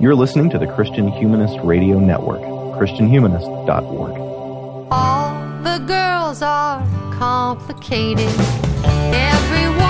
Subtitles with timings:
[0.00, 4.16] You're listening to the Christian Humanist Radio Network, ChristianHumanist.org.
[4.90, 6.82] All the girls are
[7.18, 8.32] complicated.
[8.82, 9.89] Everyone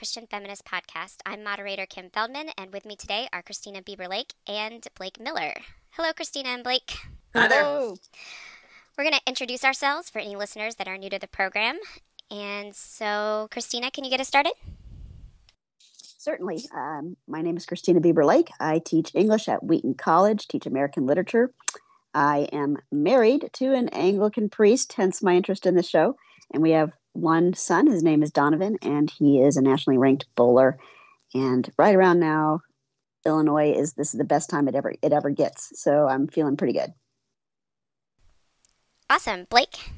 [0.00, 1.16] Christian Feminist Podcast.
[1.26, 5.52] I'm moderator Kim Feldman, and with me today are Christina Bieber Lake and Blake Miller.
[5.90, 6.96] Hello, Christina and Blake.
[7.34, 7.64] Hi there.
[8.96, 11.78] We're going to introduce ourselves for any listeners that are new to the program.
[12.30, 14.54] And so, Christina, can you get us started?
[16.16, 16.64] Certainly.
[16.74, 18.48] Um, my name is Christina Bieber Lake.
[18.58, 21.52] I teach English at Wheaton College, teach American literature.
[22.14, 26.16] I am married to an Anglican priest, hence my interest in the show.
[26.54, 27.86] And we have one son.
[27.86, 30.78] His name is Donovan, and he is a nationally ranked bowler.
[31.34, 32.60] And right around now,
[33.26, 35.80] Illinois is this is the best time it ever it ever gets.
[35.80, 36.92] So I'm feeling pretty good.
[39.08, 39.46] Awesome.
[39.50, 39.90] Blake?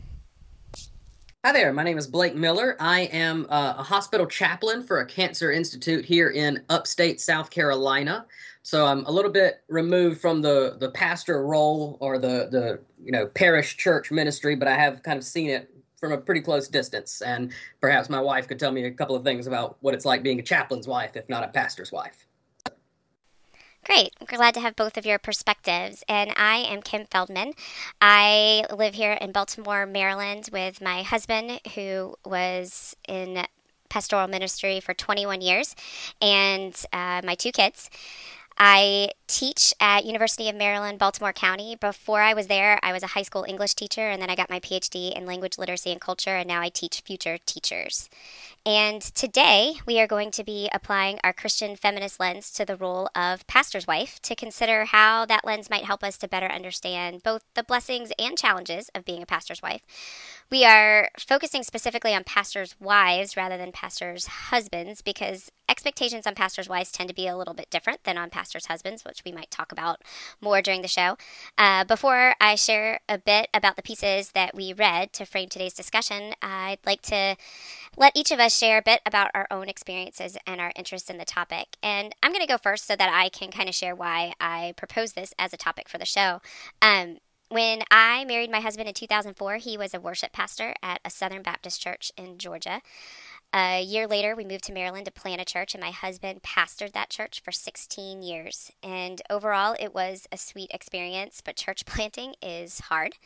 [1.44, 1.72] Hi there.
[1.72, 2.76] My name is Blake Miller.
[2.78, 8.26] I am uh, a hospital chaplain for a cancer institute here in upstate South Carolina.
[8.62, 13.10] So I'm a little bit removed from the the pastor role or the the you
[13.10, 15.71] know parish church ministry, but I have kind of seen it
[16.02, 17.22] from a pretty close distance.
[17.22, 20.24] And perhaps my wife could tell me a couple of things about what it's like
[20.24, 22.26] being a chaplain's wife, if not a pastor's wife.
[23.84, 24.12] Great.
[24.20, 26.02] I'm glad to have both of your perspectives.
[26.08, 27.52] And I am Kim Feldman.
[28.00, 33.44] I live here in Baltimore, Maryland, with my husband, who was in
[33.88, 35.76] pastoral ministry for 21 years,
[36.20, 37.90] and uh, my two kids.
[38.58, 41.76] I teach at University of Maryland, Baltimore County.
[41.76, 44.50] Before I was there, I was a high school English teacher, and then I got
[44.50, 48.08] my PhD in language literacy and culture, and now I teach future teachers.
[48.64, 53.08] And today we are going to be applying our Christian feminist lens to the role
[53.12, 57.42] of pastor's wife to consider how that lens might help us to better understand both
[57.54, 59.82] the blessings and challenges of being a pastor's wife.
[60.48, 66.68] We are focusing specifically on pastors' wives rather than pastors' husbands because expectations on pastors'
[66.68, 69.50] wives tend to be a little bit different than on pastors' husbands, which we might
[69.50, 70.02] talk about
[70.40, 71.16] more during the show.
[71.58, 75.74] Uh, before I share a bit about the pieces that we read to frame today's
[75.74, 77.36] discussion, I'd like to
[77.96, 81.18] let each of us share a bit about our own experiences and our interest in
[81.18, 81.76] the topic.
[81.82, 84.74] And I'm going to go first so that I can kind of share why I
[84.76, 86.40] proposed this as a topic for the show.
[86.80, 87.18] Um,
[87.48, 91.42] when I married my husband in 2004, he was a worship pastor at a Southern
[91.42, 92.80] Baptist church in Georgia.
[93.54, 96.92] A year later, we moved to Maryland to plant a church, and my husband pastored
[96.92, 98.72] that church for 16 years.
[98.82, 103.16] And overall, it was a sweet experience, but church planting is hard.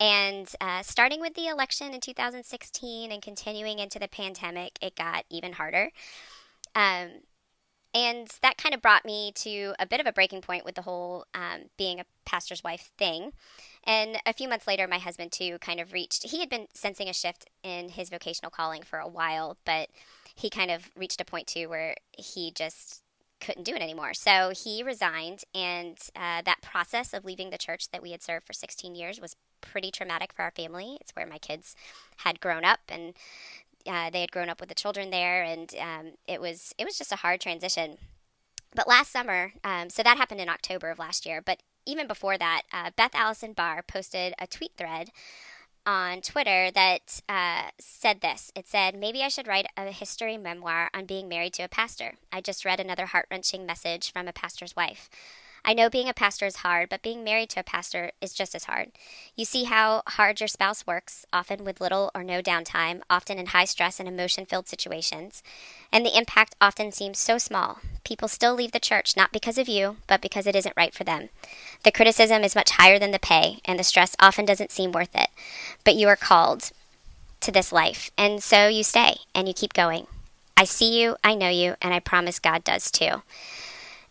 [0.00, 5.24] And uh, starting with the election in 2016 and continuing into the pandemic, it got
[5.28, 5.90] even harder.
[6.74, 7.10] Um,
[7.92, 10.82] and that kind of brought me to a bit of a breaking point with the
[10.82, 13.32] whole um, being a pastor's wife thing.
[13.84, 17.08] And a few months later, my husband too kind of reached, he had been sensing
[17.08, 19.88] a shift in his vocational calling for a while, but
[20.34, 23.02] he kind of reached a point too where he just
[23.40, 24.14] couldn't do it anymore.
[24.14, 28.46] So he resigned, and uh, that process of leaving the church that we had served
[28.46, 30.98] for 16 years was pretty traumatic for our family.
[31.00, 31.74] It's where my kids
[32.18, 33.14] had grown up, and
[33.86, 36.98] uh, they had grown up with the children there, and um, it was it was
[36.98, 37.98] just a hard transition.
[38.74, 41.42] But last summer, um, so that happened in October of last year.
[41.44, 45.10] But even before that, uh, Beth Allison Barr posted a tweet thread
[45.86, 48.50] on Twitter that uh, said this.
[48.54, 52.14] It said, Maybe I should write a history memoir on being married to a pastor.
[52.32, 55.08] I just read another heart wrenching message from a pastor's wife.
[55.64, 58.54] I know being a pastor is hard, but being married to a pastor is just
[58.54, 58.92] as hard.
[59.36, 63.46] You see how hard your spouse works, often with little or no downtime, often in
[63.46, 65.42] high stress and emotion filled situations.
[65.92, 67.80] And the impact often seems so small.
[68.04, 71.04] People still leave the church not because of you, but because it isn't right for
[71.04, 71.28] them.
[71.84, 75.14] The criticism is much higher than the pay, and the stress often doesn't seem worth
[75.14, 75.28] it.
[75.84, 76.70] But you are called
[77.40, 80.06] to this life, and so you stay and you keep going.
[80.56, 83.22] I see you, I know you, and I promise God does too.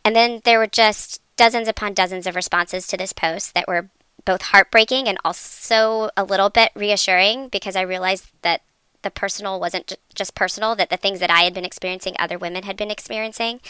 [0.04, 3.90] And then there were just dozens upon dozens of responses to this post that were
[4.26, 8.62] both heartbreaking and also a little bit reassuring because I realized that
[9.04, 12.64] the personal wasn't just personal, that the things that I had been experiencing, other women
[12.64, 13.62] had been experiencing.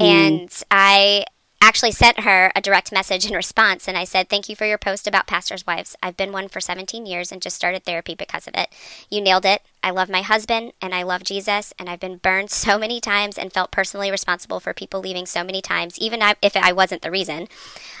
[0.00, 0.06] Mm.
[0.06, 1.26] And I
[1.60, 4.78] actually sent her a direct message in response and I said, Thank you for your
[4.78, 5.96] post about pastors' wives.
[6.02, 8.70] I've been one for 17 years and just started therapy because of it.
[9.10, 9.60] You nailed it.
[9.86, 13.38] I love my husband and I love Jesus, and I've been burned so many times
[13.38, 17.10] and felt personally responsible for people leaving so many times, even if I wasn't the
[17.12, 17.46] reason.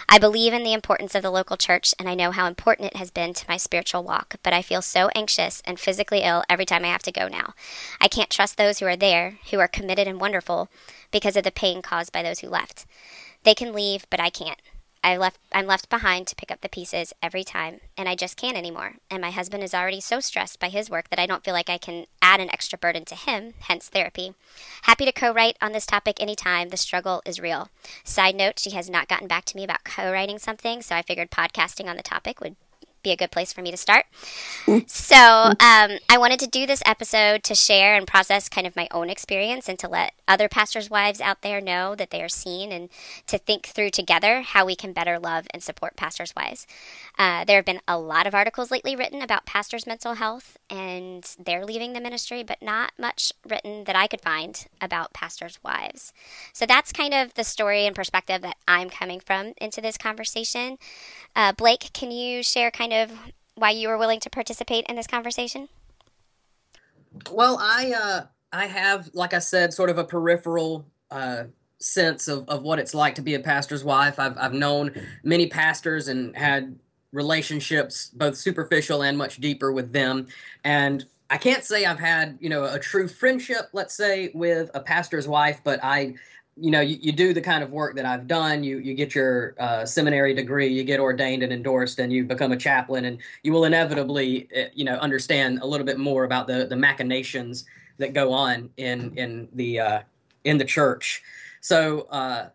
[0.08, 2.96] I believe in the importance of the local church, and I know how important it
[2.96, 6.66] has been to my spiritual walk, but I feel so anxious and physically ill every
[6.66, 7.54] time I have to go now.
[8.00, 10.68] I can't trust those who are there, who are committed and wonderful,
[11.12, 12.84] because of the pain caused by those who left.
[13.44, 14.60] They can leave, but I can't.
[15.06, 18.36] I left I'm left behind to pick up the pieces every time and I just
[18.36, 18.94] can't anymore.
[19.08, 21.70] And my husband is already so stressed by his work that I don't feel like
[21.70, 24.34] I can add an extra burden to him, hence therapy.
[24.82, 26.70] Happy to co-write on this topic anytime.
[26.70, 27.68] The struggle is real.
[28.02, 31.30] Side note, she has not gotten back to me about co-writing something, so I figured
[31.30, 32.56] podcasting on the topic would
[33.06, 34.06] be a good place for me to start.
[34.88, 38.88] So, um, I wanted to do this episode to share and process kind of my
[38.90, 42.72] own experience and to let other pastors' wives out there know that they are seen
[42.72, 42.88] and
[43.28, 46.66] to think through together how we can better love and support pastors' wives.
[47.16, 51.36] Uh, there have been a lot of articles lately written about pastors' mental health and
[51.38, 56.12] they're leaving the ministry, but not much written that I could find about pastors' wives.
[56.52, 60.78] So, that's kind of the story and perspective that I'm coming from into this conversation.
[61.36, 62.95] Uh, Blake, can you share kind of
[63.54, 65.68] why you were willing to participate in this conversation?
[67.30, 71.44] Well, I uh, I have, like I said, sort of a peripheral uh,
[71.78, 74.18] sense of, of what it's like to be a pastor's wife.
[74.18, 76.78] I've I've known many pastors and had
[77.12, 80.26] relationships, both superficial and much deeper, with them,
[80.64, 84.80] and I can't say I've had you know a true friendship, let's say, with a
[84.80, 86.14] pastor's wife, but I
[86.56, 88.64] you know you, you do the kind of work that i've done.
[88.64, 92.52] You you get your uh, seminary degree you get ordained and endorsed and you become
[92.52, 96.46] a chaplain and you will inevitably eh, you know understand a little bit more about
[96.46, 97.64] the the machinations
[97.98, 100.00] that go on in in the uh,
[100.44, 101.22] in the church.
[101.60, 102.50] So uh,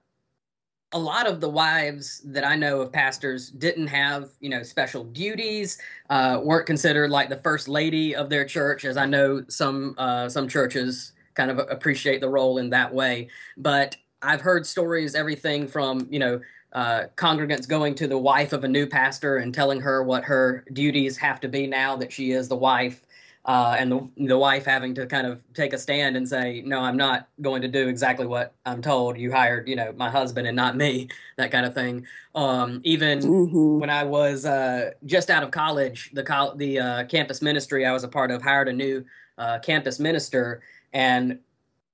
[0.94, 5.06] a lot of the wives that I know of pastors didn't have, you know, special
[5.06, 5.78] duties,
[6.10, 10.30] uh, weren't considered like the first lady of their church, as I know some uh,
[10.30, 13.30] some churches kind of appreciate the role in that way.
[13.58, 16.42] But I've heard stories, everything from, you know,
[16.74, 20.64] uh, congregants going to the wife of a new pastor and telling her what her
[20.74, 23.06] duties have to be now that she is the wife.
[23.44, 26.80] Uh, and the the wife having to kind of take a stand and say, no,
[26.80, 29.18] I'm not going to do exactly what I'm told.
[29.18, 32.06] You hired, you know, my husband and not me, that kind of thing.
[32.36, 33.80] Um, even mm-hmm.
[33.80, 37.92] when I was uh, just out of college, the col- the uh, campus ministry I
[37.94, 39.04] was a part of hired a new
[39.40, 40.62] uh, campus minister,
[40.94, 41.40] and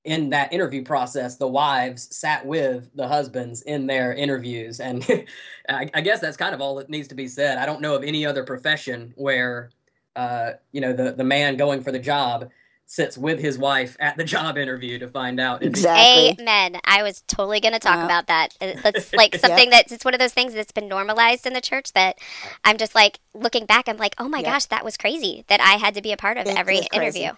[0.07, 4.79] in that interview process, the wives sat with the husbands in their interviews.
[4.79, 5.05] And
[5.69, 7.57] I, I, guess that's kind of all that needs to be said.
[7.57, 9.69] I don't know of any other profession where,
[10.15, 12.49] uh, you know, the, the man going for the job
[12.85, 15.61] sits with his wife at the job interview to find out.
[15.61, 16.37] Exactly.
[16.39, 16.79] Amen.
[16.85, 18.55] I was totally going to talk about that.
[18.61, 19.71] That's like something yep.
[19.71, 22.17] that's it's one of those things that's been normalized in the church that
[22.63, 24.47] I'm just like looking back, I'm like, oh my yep.
[24.47, 27.31] gosh, that was crazy that I had to be a part of it every interview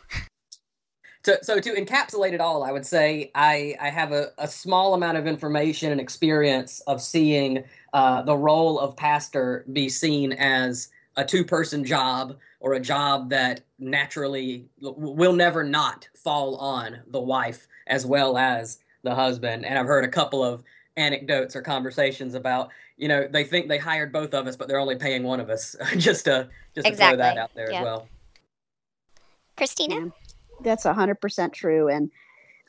[1.29, 4.93] to, so to encapsulate it all, I would say I, I have a, a small
[4.93, 10.89] amount of information and experience of seeing uh, the role of pastor be seen as
[11.15, 17.19] a two person job or a job that naturally will never not fall on the
[17.19, 19.65] wife as well as the husband.
[19.65, 20.63] And I've heard a couple of
[20.97, 24.79] anecdotes or conversations about, you know, they think they hired both of us, but they're
[24.79, 27.17] only paying one of us just to just exactly.
[27.17, 28.07] to throw that out there as well.
[29.55, 30.11] Christina?
[30.61, 32.11] That's 100% true and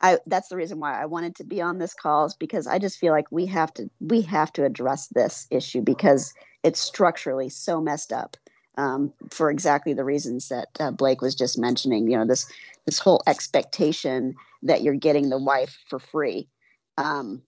[0.03, 2.79] I, that's the reason why I wanted to be on this call is because I
[2.79, 6.33] just feel like we have to we have to address this issue because
[6.63, 8.37] it's structurally so messed up
[8.79, 12.11] um, for exactly the reasons that uh, Blake was just mentioning.
[12.11, 12.51] You know this
[12.87, 16.49] this whole expectation that you're getting the wife for free.
[16.97, 17.43] Um,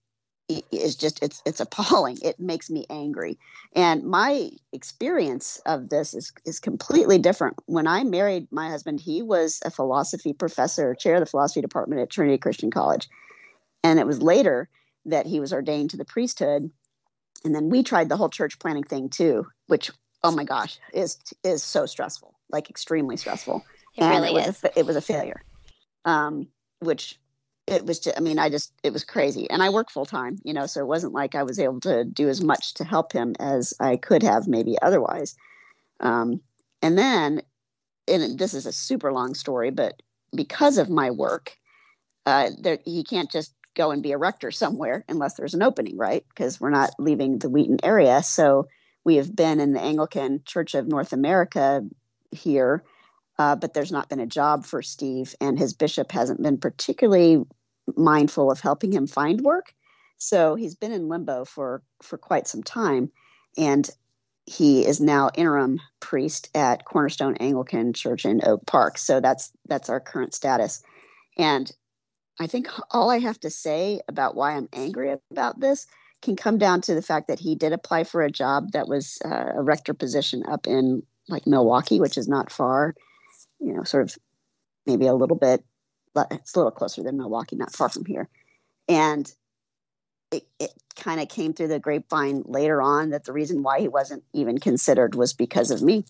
[0.71, 2.19] is just it's it's appalling.
[2.23, 3.39] It makes me angry.
[3.75, 7.57] And my experience of this is is completely different.
[7.67, 12.01] When i married my husband he was a philosophy professor chair of the philosophy department
[12.01, 13.09] at trinity christian college.
[13.85, 14.69] And it was later
[15.07, 16.71] that he was ordained to the priesthood.
[17.45, 19.91] And then we tried the whole church planting thing too which
[20.23, 23.65] oh my gosh is is so stressful like extremely stressful.
[23.97, 24.65] It and really it was is.
[24.65, 25.43] A, it was a failure.
[26.05, 26.49] Um,
[26.81, 27.19] which
[27.67, 29.49] it was just, I mean, I just, it was crazy.
[29.49, 32.05] And I work full time, you know, so it wasn't like I was able to
[32.05, 35.37] do as much to help him as I could have maybe otherwise.
[36.01, 36.41] Um,
[36.83, 37.43] and then,
[38.09, 40.03] and this is a super long story, but
[40.35, 41.57] because of my work,
[42.27, 45.97] uh, there, he can't just go and be a rector somewhere unless there's an opening,
[45.97, 46.25] right?
[46.29, 48.23] Because we're not leaving the Wheaton area.
[48.23, 48.67] So
[49.05, 51.83] we have been in the Anglican Church of North America
[52.31, 52.83] here
[53.43, 57.43] uh, but there's not been a job for Steve, and his bishop hasn't been particularly
[57.97, 59.75] mindful of helping him find work.
[60.17, 63.11] So he's been in limbo for for quite some time,
[63.59, 63.91] and
[64.47, 68.97] he is now interim priest at Cornerstone Anglican Church in Oak Park.
[68.97, 70.81] So that's that's our current status.
[71.37, 71.69] And
[72.39, 75.89] I think all I have to say about why I'm angry about this
[76.21, 79.19] can come down to the fact that he did apply for a job that was
[79.25, 82.95] uh, a rector position up in like Milwaukee, which is not far,
[83.63, 84.17] you know, sort of
[84.87, 85.65] maybe a little bit,
[86.31, 88.29] it's a little closer than Milwaukee, not far from here.
[88.89, 89.33] And
[90.31, 93.89] it, it kind of came through the grapevine later on that the reason why he
[93.89, 96.05] wasn't even considered was because of me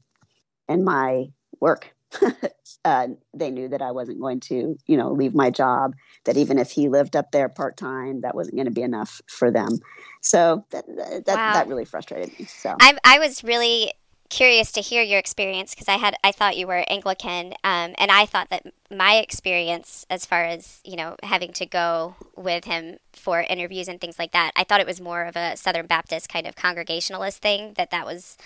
[0.69, 1.27] and my
[1.61, 1.95] work.
[2.85, 5.95] uh, they knew that I wasn't going to, you know, leave my job.
[6.25, 9.23] That even if he lived up there part time, that wasn't going to be enough
[9.29, 9.79] for them.
[10.21, 11.53] So that that, Wow.
[11.55, 12.45] that really frustrated me.
[12.47, 13.93] So I, I was really
[14.33, 18.11] curious to hear your experience because I had I thought you were Anglican, um, and
[18.11, 22.97] I thought that my experience as far as you know having to go with him
[23.12, 26.31] for interviews and things like that, I thought it was more of a Southern Baptist
[26.31, 27.75] kind of congregationalist thing.
[27.77, 28.37] That that was.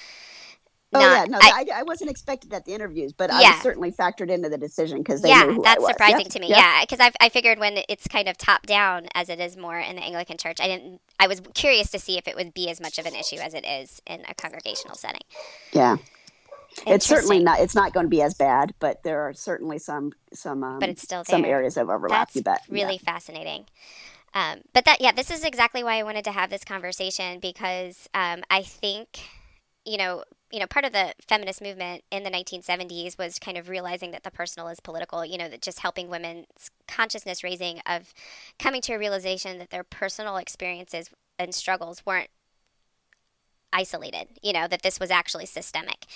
[0.97, 3.53] Oh not- yeah, no, I- I, I, wasn't expected at the interviews, but I Yeah.
[3.53, 6.49] was certainly factored into the decision because they yeah, that's I surprising Yep, to me.
[6.49, 9.79] Yeah, because I I figured when it's kind of top down as it is more
[9.79, 11.01] in the Anglican Church, I didn't.
[11.19, 13.55] I was curious to see if it would be as much of an issue as
[13.55, 15.23] it is in a congregational setting.
[15.73, 15.97] yeah.
[16.87, 17.61] It's certainly not.
[17.61, 20.91] It's not going to be as bad, but there are certainly some some um, But
[20.91, 22.29] it's still some areas of overlap.
[22.29, 22.61] That's you bet.
[22.69, 23.13] really Yeah.
[23.13, 23.65] fascinating.
[24.35, 28.11] Um, but that, yeah, this is exactly why I wanted to have this conversation because
[28.13, 29.21] um, I think,
[29.87, 33.69] you know, you know, part of the feminist movement in the 1970s was kind of
[33.69, 35.25] realizing that the personal is political.
[35.25, 38.13] You know, that just helping women's consciousness raising of
[38.59, 42.31] coming to a realization that their personal experiences and struggles weren't
[43.73, 46.07] isolated you know that this was actually systemic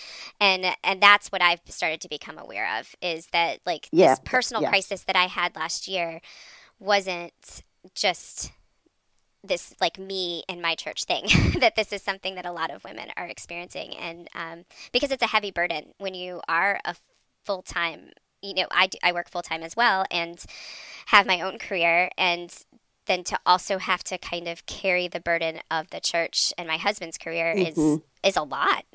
[0.40, 4.20] and and that's what i've started to become aware of is that like Yeah, this
[4.24, 4.70] personal yeah.
[4.70, 6.20] crisis that i had last year
[6.78, 7.32] wasn't
[7.94, 8.52] just
[9.42, 11.26] this like me and my church thing
[11.60, 15.22] that this is something that a lot of women are experiencing and um, because it's
[15.22, 16.94] a heavy burden when you are a
[17.44, 18.10] full-time
[18.42, 20.42] you know i, do, I work full-time as well and
[21.06, 22.54] have my own career and
[23.06, 26.76] then to also have to kind of carry the burden of the church and my
[26.76, 28.02] husband's career is Mhm.
[28.22, 28.84] is a lot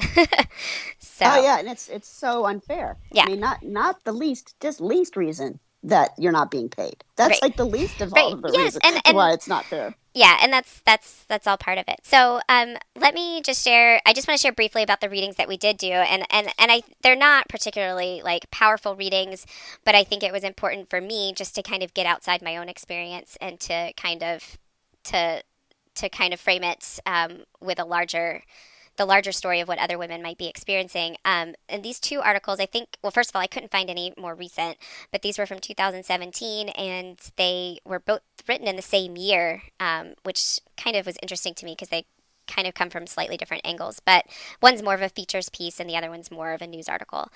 [1.00, 2.98] so Oh yeah, and it's it's so unfair.
[3.12, 3.24] Yeah.
[3.24, 7.04] I mean, not not the least, just least reason that you're not being paid.
[7.16, 7.42] That's Right.
[7.44, 9.96] like the least of all of the Yes, reasons and- and- why it's not fair.
[10.14, 14.02] yeah and that's that's that's all part of it so um, let me just share
[14.06, 16.48] i just want to share briefly about the readings that we did do and and
[16.58, 19.46] and i they're not particularly like powerful readings
[19.84, 22.56] but i think it was important for me just to kind of get outside my
[22.56, 24.58] own experience and to kind of
[25.04, 25.44] to
[25.96, 28.42] to kind of frame it um, with a larger
[28.98, 31.18] the larger story of what other women might be experiencing.
[31.26, 34.14] Um, and these two articles, I think, well, first of all, I couldn't find any
[34.18, 34.78] more recent,
[35.12, 40.14] but these were from 2017, and they were both written in the same year, um,
[40.24, 42.06] which kind of was interesting to me because they
[42.48, 44.00] kind of come from slightly different angles.
[44.00, 44.26] But
[44.62, 47.30] one's more of a features piece, and the other one's more of a news article.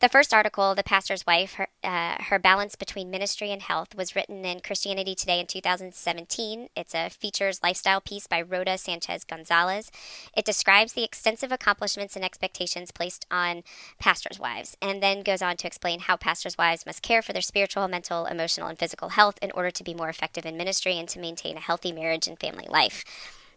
[0.00, 4.14] The first article, "The Pastor's Wife: Her, uh, her Balance Between Ministry and Health," was
[4.16, 6.68] written in Christianity Today in 2017.
[6.76, 9.90] It's a features lifestyle piece by Rhoda Sanchez Gonzalez.
[10.36, 13.62] It describes the extensive accomplishments and expectations placed on
[13.98, 17.42] pastors' wives, and then goes on to explain how pastors' wives must care for their
[17.42, 21.08] spiritual, mental, emotional, and physical health in order to be more effective in ministry and
[21.08, 23.04] to maintain a healthy marriage and family life.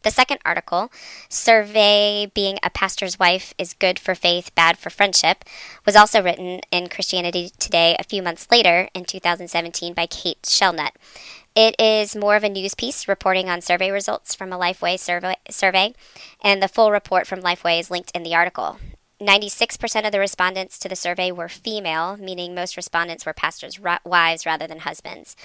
[0.05, 0.91] The second article,
[1.29, 5.43] Survey Being a Pastor's Wife is Good for Faith, Bad for Friendship,
[5.83, 10.91] was also written in Christianity Today a few months later in 2017 by Kate Shellnutt.
[11.55, 15.37] It is more of a news piece reporting on survey results from a Lifeway survey,
[15.49, 15.95] survey,
[16.43, 18.77] and the full report from Lifeway is linked in the article.
[19.19, 24.45] 96% of the respondents to the survey were female, meaning most respondents were pastors' wives
[24.45, 25.35] rather than husbands.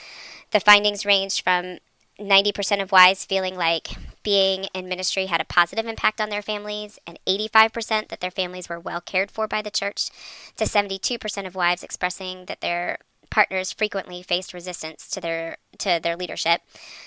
[0.51, 1.79] The findings ranged from
[2.21, 3.89] 90% of wives feeling like
[4.23, 8.69] being in ministry had a positive impact on their families, and 85% that their families
[8.69, 10.11] were well cared for by the church,
[10.57, 12.99] to 72% of wives expressing that their
[13.31, 16.63] partners frequently faced resistance to their to their leadership.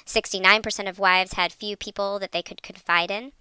[0.05, 3.33] 69% of wives had few people that they could confide in,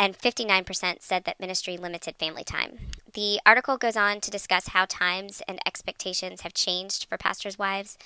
[0.00, 2.78] and 59% said that ministry limited family time.
[3.12, 7.98] The article goes on to discuss how times and expectations have changed for pastors' wives,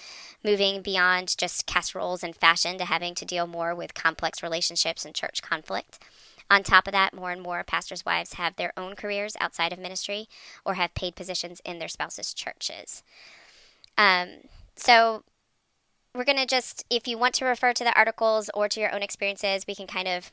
[0.42, 5.14] moving beyond just casseroles and fashion to having to deal more with complex relationships and
[5.14, 6.00] church conflict.
[6.50, 9.78] On top of that, more and more pastors' wives have their own careers outside of
[9.78, 10.28] ministry
[10.64, 13.04] or have paid positions in their spouses' churches.
[13.96, 15.22] Um, so
[16.12, 18.92] we're going to just, if you want to refer to the articles or to your
[18.92, 20.32] own experiences, we can kind of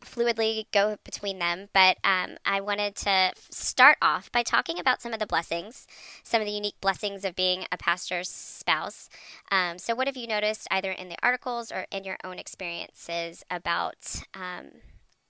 [0.00, 1.68] fluidly go between them.
[1.72, 5.86] But um, I wanted to start off by talking about some of the blessings,
[6.22, 9.08] some of the unique blessings of being a pastor's spouse.
[9.50, 13.44] Um, so, what have you noticed either in the articles or in your own experiences
[13.50, 14.70] about um,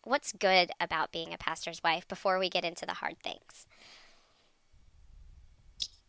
[0.09, 3.67] what's good about being a pastor's wife before we get into the hard things.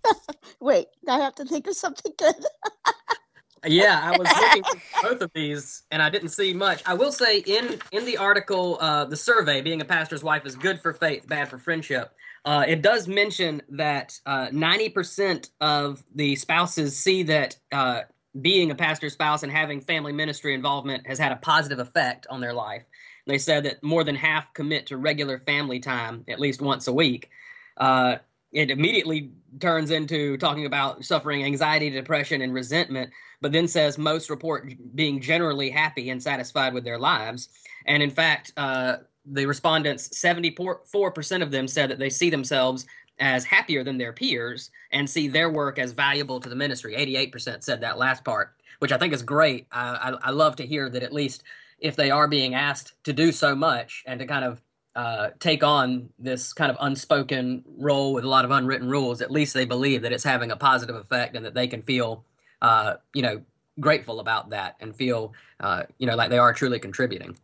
[0.59, 2.35] Wait, I have to think of something good.
[3.65, 6.81] Yeah, I was looking both of these, and I didn't see much.
[6.85, 10.55] I will say in in the article, uh, the survey, being a pastor's wife is
[10.55, 12.13] good for faith, bad for friendship.
[12.45, 18.01] Uh, it does mention that uh, ninety percent of the spouses see that uh,
[18.41, 22.39] being a pastor's spouse and having family ministry involvement has had a positive effect on
[22.39, 22.83] their life.
[23.27, 26.93] They said that more than half commit to regular family time at least once a
[26.93, 27.29] week.
[27.77, 28.17] Uh,
[28.51, 34.29] it immediately turns into talking about suffering anxiety, depression, and resentment, but then says most
[34.29, 37.49] report being generally happy and satisfied with their lives.
[37.85, 42.85] And in fact, uh, the respondents, 74% of them said that they see themselves
[43.19, 46.95] as happier than their peers and see their work as valuable to the ministry.
[46.95, 49.67] 88% said that last part, which I think is great.
[49.71, 51.43] I, I, I love to hear that at least
[51.79, 54.61] if they are being asked to do so much and to kind of
[54.99, 59.31] uh, take on this kind of unspoken role with a lot of unwritten rules, at
[59.31, 62.25] least they believe that it's having a positive effect and that they can feel,
[62.61, 63.41] uh, you know,
[63.79, 67.37] grateful about that and feel, uh, you know, like they are truly contributing.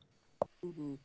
[0.66, 0.96] Mm-hmm.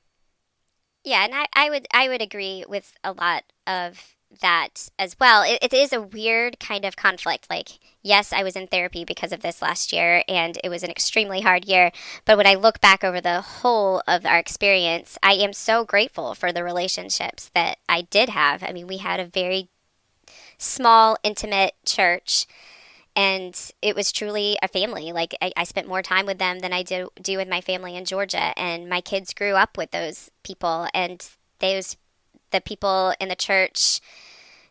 [1.05, 5.43] Yeah, and I, I would I would agree with a lot of that as well.
[5.43, 7.49] It, it is a weird kind of conflict.
[7.51, 10.91] Like, yes, I was in therapy because of this last year, and it was an
[10.91, 11.91] extremely hard year.
[12.25, 16.35] But when I look back over the whole of our experience, I am so grateful
[16.35, 18.63] for the relationships that I did have.
[18.63, 19.69] I mean, we had a very
[20.59, 22.47] small, intimate church.
[23.17, 25.11] And it was truly a family.
[25.13, 27.97] Like I, I spent more time with them than I do do with my family
[27.97, 31.97] in Georgia, and my kids grew up with those people, and those
[32.51, 34.01] the people in the church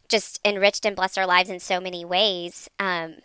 [0.07, 2.69] just enriched and blessed our lives in so many ways.
[2.79, 3.15] Um,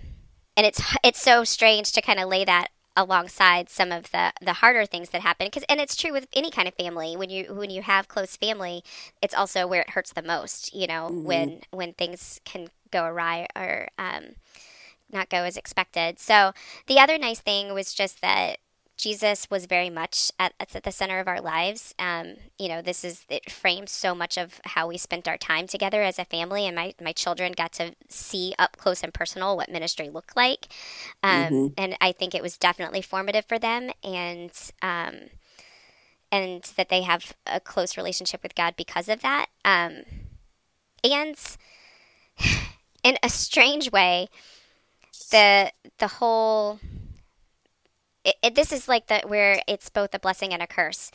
[0.57, 4.53] and it's it's so strange to kind of lay that alongside some of the the
[4.55, 7.53] harder things that happen because and it's true with any kind of family when you
[7.53, 8.85] when you have close family
[9.21, 11.25] it's also where it hurts the most you know Mhm.
[11.25, 14.37] when when things can go awry or um,
[15.11, 16.53] not go as expected so
[16.87, 18.59] the other nice thing was just that
[19.05, 21.95] Jesus was very much at, at the center of our lives.
[21.99, 25.67] Um, you know, this is it frames so much of how we spent our time
[25.67, 29.59] together as a family, and my my children got to see up close and personal
[29.59, 30.69] what ministry looked like,
[31.23, 31.75] um, Mhm.
[31.77, 34.51] and I think it was definitely formative for them, and
[34.81, 35.15] um,
[36.33, 40.05] and that they have a close relationship with God because of that, um,
[41.05, 41.37] and
[43.05, 44.29] in a strange way,
[45.31, 46.81] the the whole
[48.25, 51.11] it, it, this is like the where it's both a blessing and a curse.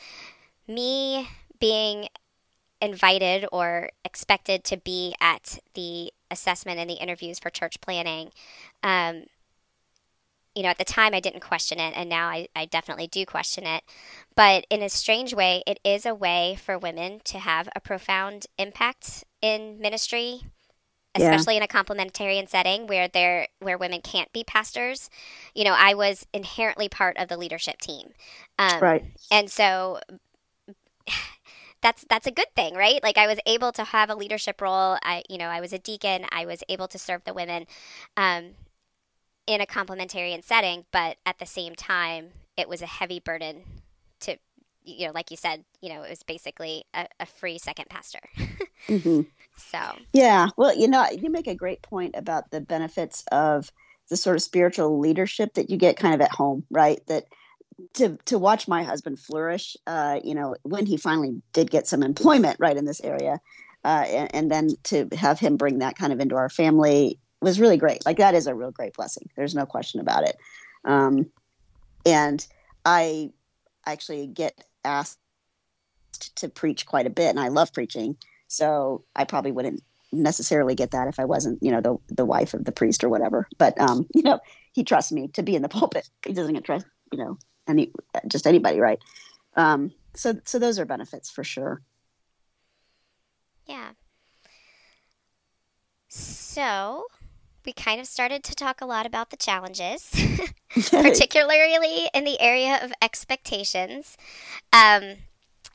[0.68, 1.28] Me
[1.60, 2.08] being
[2.82, 8.32] invited or expected to be at the assessment and the interviews for church planting,
[8.84, 9.26] um,
[10.56, 13.26] you know, at the time I didn't question it, and now I, I definitely do
[13.26, 13.84] question it.
[14.36, 18.48] But in a strange way, it is a way for women to have a profound
[18.58, 20.42] impact in ministry
[21.16, 21.44] Yeah.
[21.44, 25.10] especially in a complementarian setting where there where women can't be pastors.
[25.56, 28.10] You know, I was inherently part of the leadership team,
[28.60, 29.06] um, Right.
[29.32, 30.00] and so
[31.82, 33.02] that's that's a good thing, right?
[33.04, 34.98] Like I was able to have a leadership role.
[35.04, 36.26] I you know I was a deacon.
[36.32, 37.66] I was able to serve the women
[38.18, 38.52] um,
[39.48, 43.64] in a complementarian setting, but at the same time, it was a heavy burden
[44.22, 44.38] to
[44.84, 48.20] you know, like you said, you know, it was basically a, a free second pastor.
[48.90, 49.22] hmm
[49.60, 50.50] so Yeah.
[50.58, 53.72] Well, you know, you make a great point about the benefits of
[54.10, 57.00] the sort of spiritual leadership that you get kind of at home, right?
[57.08, 57.26] That
[57.94, 62.04] to to watch my husband flourish, uh, you know, when he finally did get some
[62.04, 63.40] employment right in this area,
[63.86, 67.60] uh, and, and then to have him bring that kind of into our family was
[67.60, 68.06] really great.
[68.06, 69.30] Like that is a real great blessing.
[69.38, 70.36] There's no question about it.
[70.84, 71.28] Um,
[72.06, 72.46] and
[72.84, 73.32] I
[73.86, 75.20] actually get asked
[76.36, 78.18] to preach quite a bit, and I love preaching.
[78.50, 79.82] So I probably wouldn't
[80.12, 83.10] necessarily get that if I wasn't, you know, the the wife of the priest or
[83.10, 83.48] whatever.
[83.58, 84.40] But um, you know,
[84.74, 86.10] he trusts me to be in the pulpit.
[86.26, 87.94] He doesn't trust, you know, any
[88.28, 89.00] just anybody, right?
[89.56, 91.82] Um, so so those are benefits for sure.
[93.66, 93.92] Yeah.
[96.12, 97.06] So,
[97.64, 100.10] we kind of started to talk a lot about the challenges,
[100.90, 104.18] particularly in the area of expectations.
[104.74, 105.18] Um,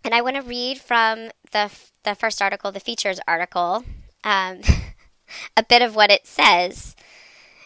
[0.05, 1.71] and I want to read from the,
[2.05, 3.85] the first article, the features article,
[4.23, 4.61] um,
[5.57, 6.95] a bit of what it says.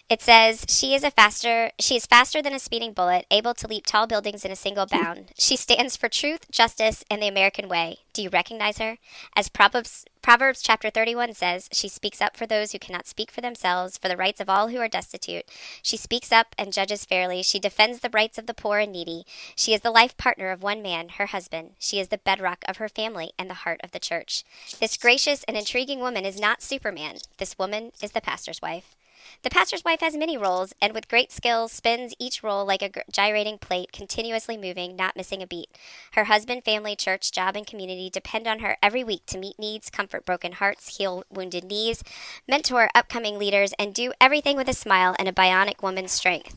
[0.08, 3.66] It says she is a faster she is faster than a speeding bullet, able to
[3.66, 4.98] leap tall buildings in a single hmm.
[4.98, 5.32] bound.
[5.38, 7.98] She stands for truth, justice, and the American way.
[8.14, 8.96] Do you recognize her?
[9.36, 13.40] As Proverbs Proverbs chapter 31 says, she speaks up for those who cannot speak for
[13.40, 15.44] themselves, for the rights of all who are destitute.
[15.82, 17.42] She speaks up and judges fairly.
[17.42, 19.24] She defends the rights of the poor and needy.
[19.56, 21.72] She is the life partner of one man, her husband.
[21.78, 24.44] She is the bedrock of her family and the heart of the church.
[24.80, 27.18] This gracious and intriguing woman is not Superman.
[27.38, 28.96] This woman is the pastor's wife.
[29.42, 32.90] The pastor's wife has many roles, and with great skill spins each role like a
[33.10, 35.68] gyrating plate, continuously moving, not missing a beat.
[36.12, 39.90] Her husband, family, church, job, and community depend on her every week to meet needs,
[39.90, 42.02] comfort broken hearts, heal wounded knees,
[42.48, 46.56] mentor upcoming leaders, and do everything with a smile and a bionic woman's strength.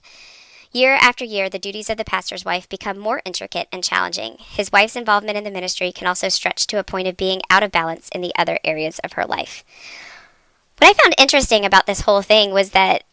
[0.74, 4.38] Year after year, the duties of the pastor's wife become more intricate and challenging.
[4.40, 7.62] His wife's involvement in the ministry can also stretch to a point of being out
[7.62, 9.66] of balance in the other areas of her life.
[10.82, 13.04] What I found interesting about this whole thing was that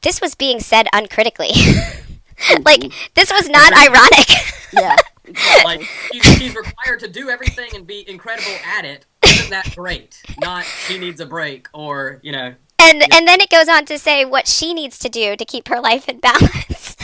[0.00, 1.50] this was being said uncritically.
[2.64, 4.28] like, this was not ironic.
[4.72, 4.96] Yeah.
[5.64, 5.86] Like Exactly.
[6.12, 9.06] she's, she's required to do everything and be incredible at it.
[9.24, 10.22] Isn't that great?
[10.40, 12.54] Not she needs a break or you know.
[12.78, 15.66] and and then it goes on to say what she needs to do to keep
[15.66, 16.96] her life in balance.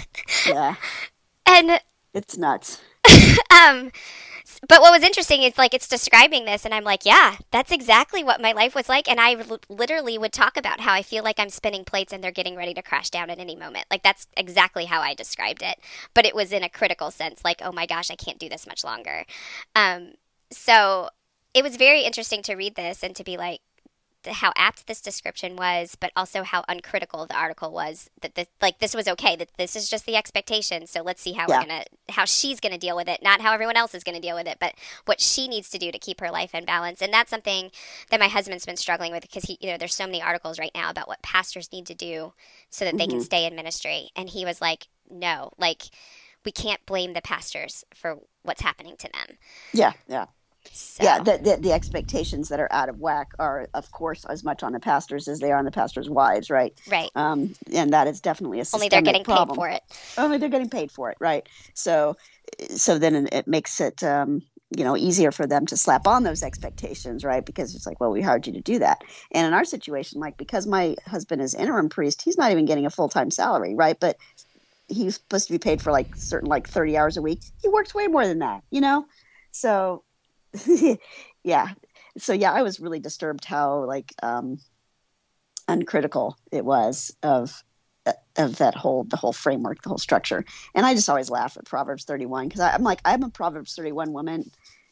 [0.47, 0.77] yeah.
[1.47, 1.81] and
[2.15, 2.81] It's nuts.
[3.51, 3.91] um
[4.69, 8.23] but what was interesting is like it's describing this and i'm like yeah that's exactly
[8.23, 11.25] what my life was like and i l- literally would talk about how i feel
[11.25, 13.87] like i'm spinning plates and they're getting ready to crash down at any moment.
[13.91, 15.79] Like that's exactly how i described it.
[16.15, 18.67] But it was in a critical sense like oh my gosh i can't do this
[18.67, 19.25] much longer.
[19.75, 20.13] Um
[20.51, 21.09] so
[21.55, 23.61] it was very interesting to read this and to be like
[24.27, 28.11] how apt this description was, but also how uncritical the article was.
[28.21, 29.37] That this, like this was okay.
[29.37, 30.87] That this is just the expectation.
[30.87, 31.59] So let's see how Yeah.
[31.59, 34.37] we're gonna, how she's gonna deal with it, not how everyone else is gonna deal
[34.37, 37.03] with it, but what she needs to do to keep her life in balance.
[37.03, 37.71] And that's something
[38.11, 40.73] that my husband's been struggling with because he, you know, there's so many articles right
[40.75, 42.33] now about what pastors need to do
[42.71, 43.25] so that they can mm-hmm.
[43.25, 44.11] stay in ministry.
[44.17, 45.83] And he was like, no, like
[46.45, 49.39] we can't blame the pastors for what's happening to them.
[49.73, 49.93] Yeah.
[50.09, 50.27] Yeah.
[50.73, 51.19] So, Yeah.
[51.21, 54.73] The, the the expectations that are out of whack are, of course, as much on
[54.73, 56.79] the pastors as they are on the pastors' wives, right?
[56.91, 57.11] right.
[57.15, 59.57] Um, and that is definitely a Only they're getting problem.
[59.57, 59.83] paid for it.
[60.19, 62.17] only they're getting paid for it right so
[62.75, 64.43] so then it makes it um
[64.77, 68.11] you know easier for them to slap on those expectations right because it's like well
[68.11, 71.55] we hired you to do that and in our situation like because my husband is
[71.55, 74.17] interim priest he's not even getting a full-time salary right but
[74.89, 77.95] he's supposed to be paid for like certain like 30 hours a week he works
[77.95, 79.05] way more than that you know
[79.51, 80.05] so
[81.45, 81.69] yeah.
[82.19, 84.59] So yeah i was really disturbed how like um
[85.69, 87.63] uncritical it was of
[88.37, 90.45] of that whole the whole framework the whole structure.
[90.75, 94.13] And i just always laugh at proverbs 31 because i'm like i'm a proverbs 31
[94.13, 94.51] woman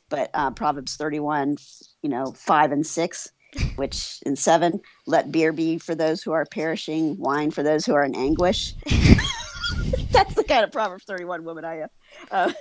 [0.09, 1.57] but uh, proverbs 31
[2.03, 3.33] you know 5 and 6
[3.77, 7.95] which in 7 let beer be for those who are perishing wine for those who
[7.95, 8.75] are in anguish.
[10.13, 11.89] That's the kind of proverbs 31 woman i am.
[12.31, 12.53] Uh,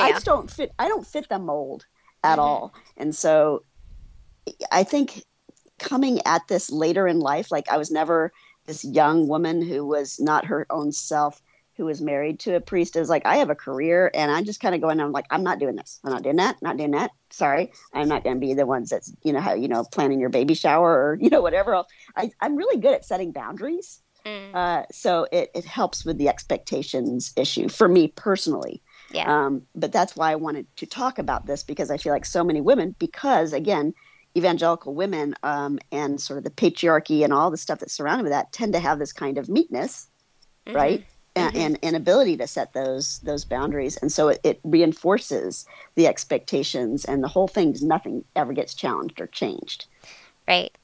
[0.00, 0.72] I just don't fit.
[0.78, 1.86] I don't fit the mold
[2.22, 2.42] at Mhm.
[2.42, 3.64] all, and so
[4.70, 5.24] I think
[5.78, 8.32] coming at this later in life, like I was never
[8.66, 11.42] this young woman who was not her own self,
[11.76, 12.96] who was married to a priest.
[12.96, 15.00] Is like I have a career, and I'm just kind of going.
[15.00, 16.00] I'm like I'm not doing this.
[16.04, 16.60] I'm not doing that.
[16.62, 17.10] Not doing that.
[17.30, 20.20] Sorry, I'm not going to be the ones that's you know how you know planning
[20.20, 21.88] your baby shower or you know whatever else.
[22.16, 24.00] I, I'm really good at setting boundaries.
[24.26, 28.82] Mm, Uh, so it, it helps with the expectations issue for me personally.
[29.10, 29.46] Yeah.
[29.46, 32.44] Um, but that's why I wanted to talk about this because I feel like so
[32.44, 33.94] many women, because again,
[34.36, 38.32] evangelical women um, and sort of the patriarchy and all the stuff that's surrounded with
[38.32, 40.08] that tend to have this kind of meekness,
[40.66, 40.74] Mhm.
[40.74, 41.04] right?
[41.36, 46.08] And, and, and ability to set those those boundaries, and so it, it reinforces the
[46.08, 47.74] expectations, and the whole thing.
[47.80, 49.86] Nothing ever gets challenged or changed.
[50.48, 50.76] Right.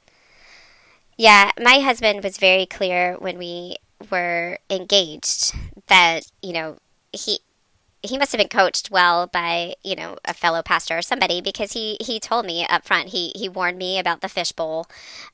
[1.18, 3.76] Yeah, my husband was very clear when we
[4.10, 5.52] were engaged
[5.88, 6.76] that, you know,
[7.12, 7.40] he
[8.06, 11.72] he must have been coached well by, you know, a fellow pastor or somebody because
[11.72, 14.86] he he told me up front, he he warned me about the fishbowl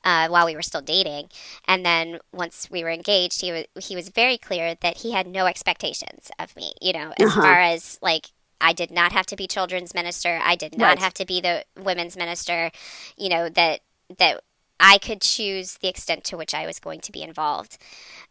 [0.04, 1.28] uh, while we were still dating.
[1.66, 5.26] And then once we were engaged, he was he was very clear that he had
[5.26, 7.40] no expectations of me, you know, as Uh-huh.
[7.42, 8.28] far as like
[8.60, 10.38] I did not have to be children's minister.
[10.42, 10.98] I did not Right.
[10.98, 12.70] have to be the women's minister.
[13.16, 13.80] You know that
[14.18, 14.40] that
[14.80, 17.78] I could choose the extent to which I was going to be involved.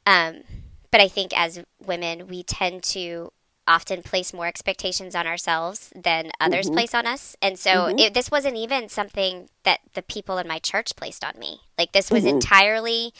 [0.05, 0.43] Um,
[0.91, 3.31] but I think as women, we tend to
[3.67, 6.73] often place more expectations on ourselves than others Mhm.
[6.73, 7.35] place on us.
[7.41, 7.99] And so Mhm.
[7.99, 11.61] it, this wasn't even something that the people in my church placed on me.
[11.77, 12.29] Like this was Mhm.
[12.29, 13.13] entirely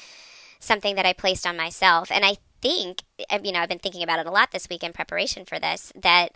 [0.60, 2.12] something that I placed on myself.
[2.12, 3.04] And I think,
[3.44, 5.92] you know, I've been thinking about it a lot this week in preparation for this,
[5.96, 6.34] that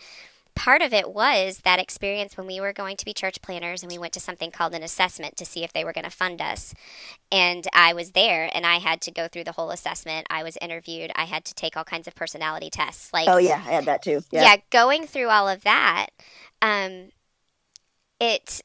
[0.56, 3.92] part of it was that experience when we were going to be church planners and
[3.92, 6.42] we went to something called an assessment to see if they were going to fund
[6.42, 6.74] us.
[7.32, 10.28] And I was there and I had to go through the whole assessment.
[10.30, 11.12] I was interviewed.
[11.16, 13.12] I had to take all kinds of personality tests.
[13.14, 14.22] Like, Oh yeah, I had that too.
[14.32, 14.44] yeah.
[14.44, 14.56] Yeah.
[14.72, 16.08] going through all of that,
[16.62, 17.10] um,
[18.20, 18.62] it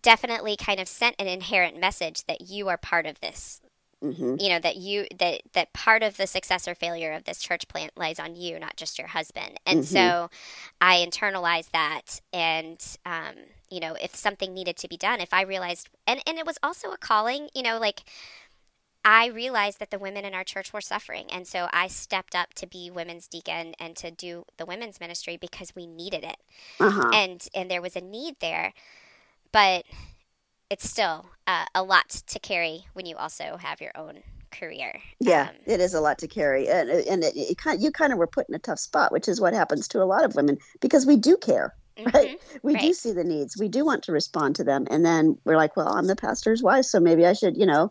[0.00, 3.60] definitely kind of sent an inherent message that you are part of this
[4.02, 7.40] hmm you know that you that that part of the success or failure of this
[7.40, 9.84] church plant lies on you not just your husband and Mhm.
[9.84, 10.28] so
[10.80, 13.34] i internalized that and um,
[13.70, 16.58] you know if something needed to be done if i realized and and it was
[16.62, 18.02] also a calling you know like
[19.04, 22.54] I realized that the women in our church were suffering, and so I stepped up
[22.54, 26.36] to be women's deacon and to do the women's ministry because we needed it
[26.80, 27.18] Uh-huh.
[27.18, 28.72] and and there was a need there
[29.52, 29.84] but
[30.70, 35.48] it's still uh, a lot to carry when you also have your own career Yeah,
[35.48, 38.18] Um, it is a lot to carry, and and it, it kind you kind of
[38.18, 40.58] were put in a tough spot, which is what happens to a lot of women
[40.80, 41.74] because we do care,
[42.14, 42.30] right?
[42.30, 42.36] mhm.
[42.62, 45.56] We do see the needs, we do want to respond to them, and then we're
[45.56, 47.90] like, well, I'm the pastor's wife, so maybe I should, you know,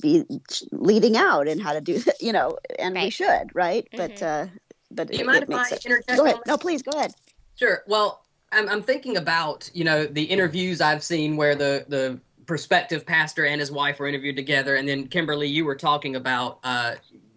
[0.00, 0.24] be
[0.72, 3.86] leading out and how to do, you know, and we should, right?
[3.96, 4.22] But Mhm.
[4.22, 4.46] uh,
[4.90, 6.40] but Do you it, mind it if I interject Go ahead.
[6.46, 7.14] No, please go ahead.
[7.56, 7.82] Sure.
[7.86, 13.04] Well, I'm, I'm thinking about you know the interviews I've seen where the the prospective
[13.04, 16.94] pastor and his wife were interviewed together, and then Kimberly, you were talking about uh,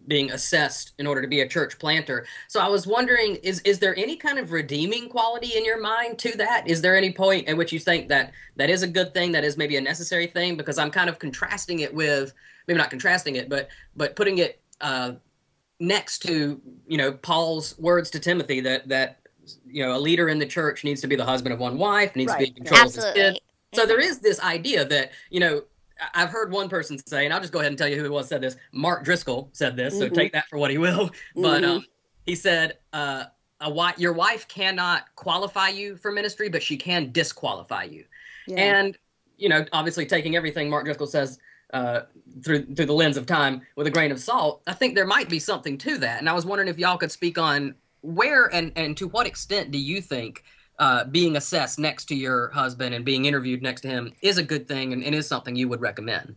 [0.08, 2.26] being assessed in order to be a church planter.
[2.48, 6.18] So I was wondering, is is there any kind of redeeming quality in your mind
[6.20, 6.68] to that?
[6.68, 9.44] Is there any point at which you think that that is a good thing, that
[9.44, 10.56] is maybe a necessary thing?
[10.56, 12.34] Because I'm kind of contrasting it with
[12.68, 14.60] maybe not contrasting it, but but putting it.
[14.80, 15.14] Uh,
[15.82, 19.21] next to you know Paul's words to Timothy that that
[19.66, 22.16] you know a leader in the church needs to be the husband of one wife,
[22.16, 22.56] needs to be in Right.
[22.58, 23.42] control of his absolutely kid.
[23.74, 25.64] So there is this idea that you know
[26.00, 28.06] I- I've heard one person say, and I'll just go ahead and tell you who
[28.06, 28.58] it was said this.
[28.72, 30.16] Mark Driscoll said this, so Mhm.
[30.16, 31.12] take that for what he will.
[31.36, 31.68] But Mhm.
[31.68, 31.86] um,
[32.26, 33.26] he said, uh,
[33.62, 38.06] "A wife, your wife cannot qualify you for ministry, but she can disqualify you."
[38.48, 38.58] Yeah.
[38.60, 38.98] And
[39.38, 41.40] you know, obviously taking everything Mark Driscoll says
[41.74, 42.02] uh,
[42.44, 45.30] through through the lens of time with a grain of salt, I think there might
[45.30, 46.20] be something to that.
[46.20, 49.72] And I was wondering if y'all could speak on where and and to what extent
[49.72, 50.44] do you think
[50.80, 54.44] uh, being assessed next to your husband and being interviewed next to him is a
[54.44, 56.36] good thing and, and is something you would recommend?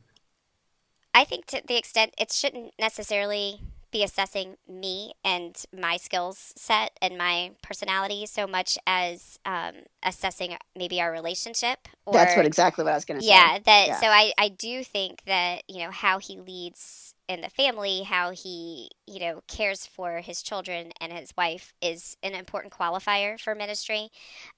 [1.14, 6.98] i think to the extent it shouldn't necessarily be assessing me and my skills set
[7.00, 9.72] and my personality so much as um,
[10.02, 13.32] assessing maybe our relationship or That's what exactly what I was going to say.
[13.32, 14.00] yeah that Yeah.
[14.00, 18.30] so i i do think that you know how he leads in the family how
[18.30, 23.54] he you know cares for his children and his wife is an important qualifier for
[23.54, 24.10] ministry.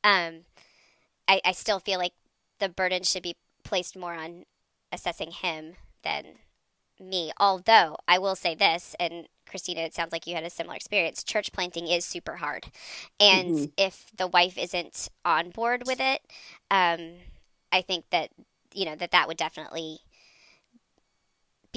[0.05, 0.43] Um
[1.29, 2.13] i i still feel like
[2.59, 4.45] the burden should be placed more on
[4.93, 6.25] assessing him than
[7.01, 7.33] me.
[7.39, 11.23] Although i will say this and christina it sounds like you had a similar experience
[11.25, 12.67] church planting is super hard.
[13.21, 13.71] And Mhm.
[13.77, 16.21] if the wife isn't on board with it
[16.71, 17.17] um
[17.73, 18.31] i think that
[18.75, 20.01] you know that that would definitely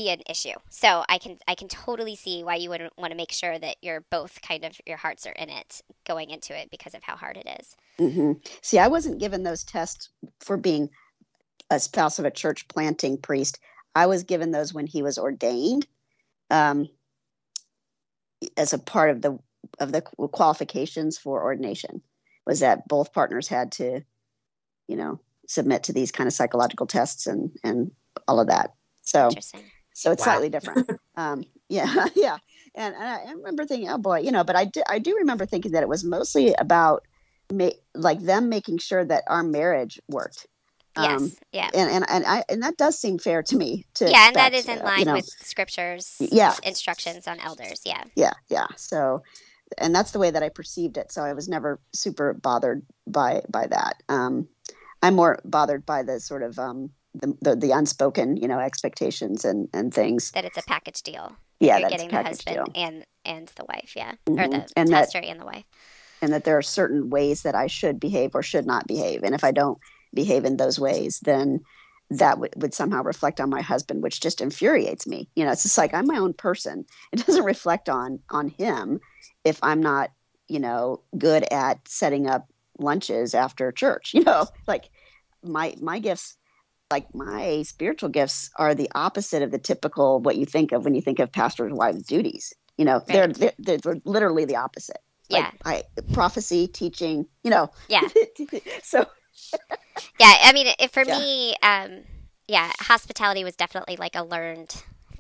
[0.04, 3.18] be an issue so i can i can totally see why you would want to
[3.18, 6.70] make sure that you're both kind of your hearts are in it going into it
[6.72, 8.32] because of how hard it is hmm
[8.62, 10.10] See, I wasn't given those tests
[10.40, 10.90] for being
[11.70, 13.60] a spouse of a church planting priest.
[13.96, 15.86] I was given those when he was ordained,
[16.50, 16.88] um,
[18.58, 19.38] as a part of the
[19.80, 22.02] of the qualifications for ordination.
[22.46, 24.02] Was that both partners had to,
[24.88, 27.92] you know, submit to these kind of psychological tests and and
[28.28, 28.74] all of that.
[29.02, 30.32] So interesting so it's Wow.
[30.32, 30.90] slightly different.
[31.16, 32.38] um, yeah, yeah.
[32.76, 35.16] And, and I I remember thinking, oh boy, you know, but I do, I do
[35.18, 37.04] remember thinking that it was mostly about
[37.52, 40.48] ma- like them making sure that our marriage worked.
[40.96, 43.86] yes Um, yeah and and and I and that does seem fair to me.
[43.96, 46.56] To yeah and that is expect, is in uh, line you know, with scriptures Yeah.
[46.64, 48.68] instructions on elders yeah yeah, yeah.
[48.76, 49.24] So,
[49.78, 51.12] and that's the way that I perceived it.
[51.12, 54.02] So I was never super bothered by by that.
[54.10, 54.48] Um,
[55.02, 59.45] I'm more bothered by the sort of um, the, the the unspoken, you know, expectations
[59.45, 60.32] and and things.
[60.32, 62.72] that it's a package deal Yeah, you're getting the husband deal.
[62.76, 64.52] and and the wife yeah or Mhm.
[64.52, 65.65] the And that- and the wife
[66.22, 69.24] and that there are certain ways that I should behave or should not behave.
[69.24, 69.78] And if I don't
[70.13, 71.62] behave in those ways, then
[72.10, 75.30] that w- would somehow reflect on my husband, which just infuriates me.
[75.36, 76.86] You know, it's just like I'm my own person.
[77.13, 79.00] It doesn't reflect on on him
[79.45, 80.12] if I'm not,
[80.48, 82.48] you know, good at setting up
[82.80, 84.12] lunches after church.
[84.13, 84.89] You know, like
[85.43, 86.36] my my gifts
[86.91, 90.95] like my spiritual gifts are the opposite of the typical what you think of when
[90.95, 94.99] you think of pastor's wives duties you know they're, they're they're literally the opposite
[95.30, 98.02] yeah I, prophecy teaching you know yeah
[98.84, 99.06] so
[100.19, 101.17] Yeah, I mean, it, for Yeah.
[101.17, 102.02] me, um,
[102.47, 104.71] yeah, hospitality was definitely like a learned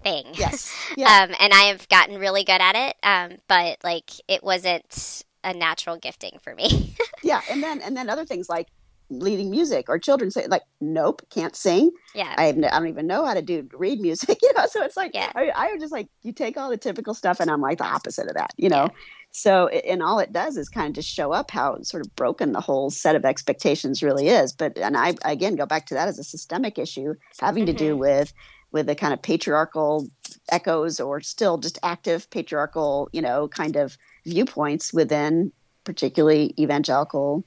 [0.03, 0.25] thing.
[0.33, 2.95] yes yeah um, and I have gotten really good at it.
[3.03, 6.95] Um, but like, it wasn't a natural gifting for me.
[7.23, 8.67] yeah, and then and then other things like
[9.09, 11.91] leading music or children say like nope can't sing.
[12.13, 12.33] Yeah.
[12.37, 14.65] I, I don't even know how to do read music you know?
[14.67, 15.31] So it's like Yeah.
[15.35, 17.85] I, I was just like you take all the typical stuff and i'm like the
[17.85, 18.89] opposite of that you know?
[19.31, 22.15] So it- and all it does is kind of just show up how sort of
[22.15, 24.53] broken the whole set of expectations really is.
[24.53, 27.91] But and i again go back to that as a systemic issue having to do
[27.91, 27.99] mm-hmm.
[28.01, 28.33] with
[28.71, 30.07] with the kind of patriarchal
[30.51, 35.51] echoes or still just active patriarchal you know kind of viewpoints within
[35.83, 37.43] particularly evangelical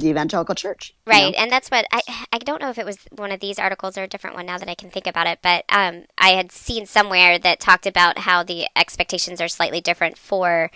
[0.00, 1.18] the evangelical church you know?
[1.18, 2.00] Right, and that's what I
[2.32, 4.58] I don't know if it was one of these articles or a different one now
[4.58, 8.18] that I can think about it, but um, I had seen somewhere that talked about
[8.18, 10.70] how the expectations are slightly different for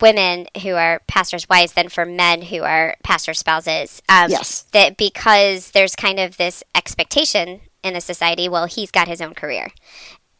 [0.00, 4.02] women who are pastors' wives than for men who are pastor spouses.
[4.08, 4.62] Um, Yes.
[4.72, 8.48] that because there's kind of this expectation in the society.
[8.48, 9.68] Well, he's got his own career.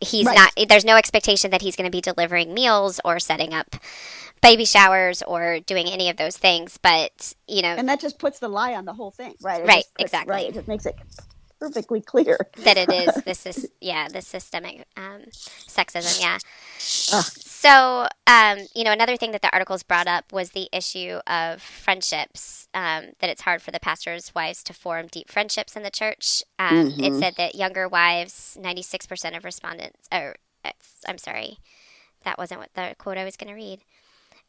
[0.00, 0.36] He's Right.
[0.56, 0.68] not.
[0.68, 3.76] There's no expectation that he's going to be delivering meals or setting up
[4.44, 6.78] baby showers or doing any of those things.
[6.80, 9.66] But you know, and that just puts the lie on the whole thing right It
[9.66, 10.32] Right, puts- exactly.
[10.32, 10.94] right it just makes it
[11.60, 15.22] perfectly clear that it is this is yeah the systemic um,
[15.66, 16.36] sexism yeah
[17.12, 17.24] Ugh.
[17.24, 21.62] so um, you know another thing that the articles brought up was the issue of
[21.62, 25.90] friendships um, that it's hard for the pastors wives to form deep friendships in the
[25.90, 27.18] church um, it Mhm.
[27.18, 31.58] said that younger wives 96% of respondents or it's, i'm sorry
[32.24, 33.80] that wasn't what the quote i was going to read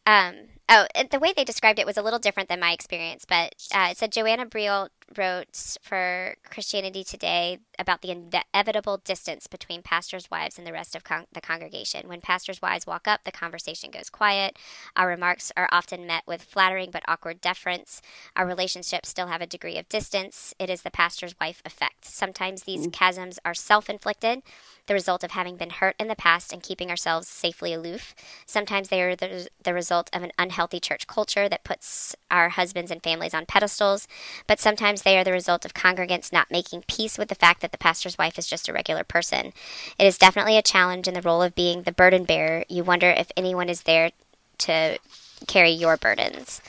[0.05, 0.35] um,
[0.69, 3.89] oh, the way they described it was a little different than my experience, but uh,
[3.91, 10.57] it said Joanna Briel wrote for Christianity Today about the inevitable distance between pastors' wives
[10.57, 12.07] and the rest of con- the congregation.
[12.07, 14.57] When pastors' wives walk up, the conversation goes quiet.
[14.95, 18.01] Our remarks are often met with flattering but awkward deference.
[18.35, 20.53] Our relationships still have a degree of distance.
[20.59, 22.05] It is the pastor's wife effect.
[22.05, 24.41] Sometimes these chasms are self inflicted,
[24.87, 28.13] the result of having been hurt in the past and keeping ourselves safely aloof.
[28.45, 32.91] Sometimes they are the, the result of an unhealthy church culture that puts our husbands
[32.91, 34.07] and families on pedestals,
[34.47, 37.71] but sometimes they are the result of congregants not making peace with the fact that
[37.71, 39.53] the pastor's wife is just a regular person.
[39.97, 42.63] It is definitely a challenge in the role of being the burden bearer.
[42.69, 44.11] You wonder if anyone is there
[44.59, 44.99] to
[45.47, 46.61] carry your burdens.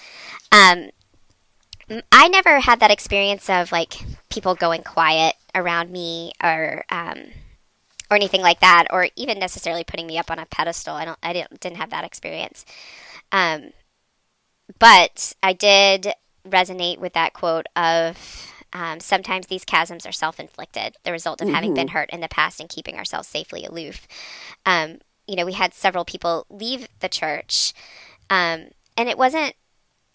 [0.50, 0.90] Um,
[2.11, 3.94] I never had that experience of like
[4.29, 7.31] people going quiet around me or um,
[8.10, 10.94] or anything like that, or even necessarily putting me up on a pedestal.
[10.94, 12.64] I don't, I didn't, didn't have that experience.
[13.32, 13.72] Um,
[14.78, 16.08] but I did
[16.48, 21.74] resonate with that quote of um, sometimes these chasms are self-inflicted, the result of having
[21.74, 24.06] been hurt in the past and keeping ourselves safely aloof.
[24.64, 27.72] Um, you know, we had several people leave the church,
[28.30, 28.66] um,
[28.96, 29.54] and it wasn't.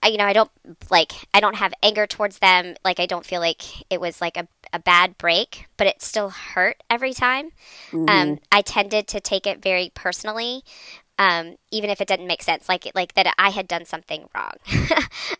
[0.04, 0.52] I- You know, I don't
[0.90, 1.12] like.
[1.34, 2.76] I don't have anger towards them.
[2.84, 3.62] Like, I don't feel like
[3.92, 7.52] it was like a, a bad break, but it still hurt every time.
[8.10, 10.64] Um, I tended to take it very personally,
[11.22, 12.68] um, even if it didn't make sense.
[12.68, 14.54] Like, like that I had done something wrong.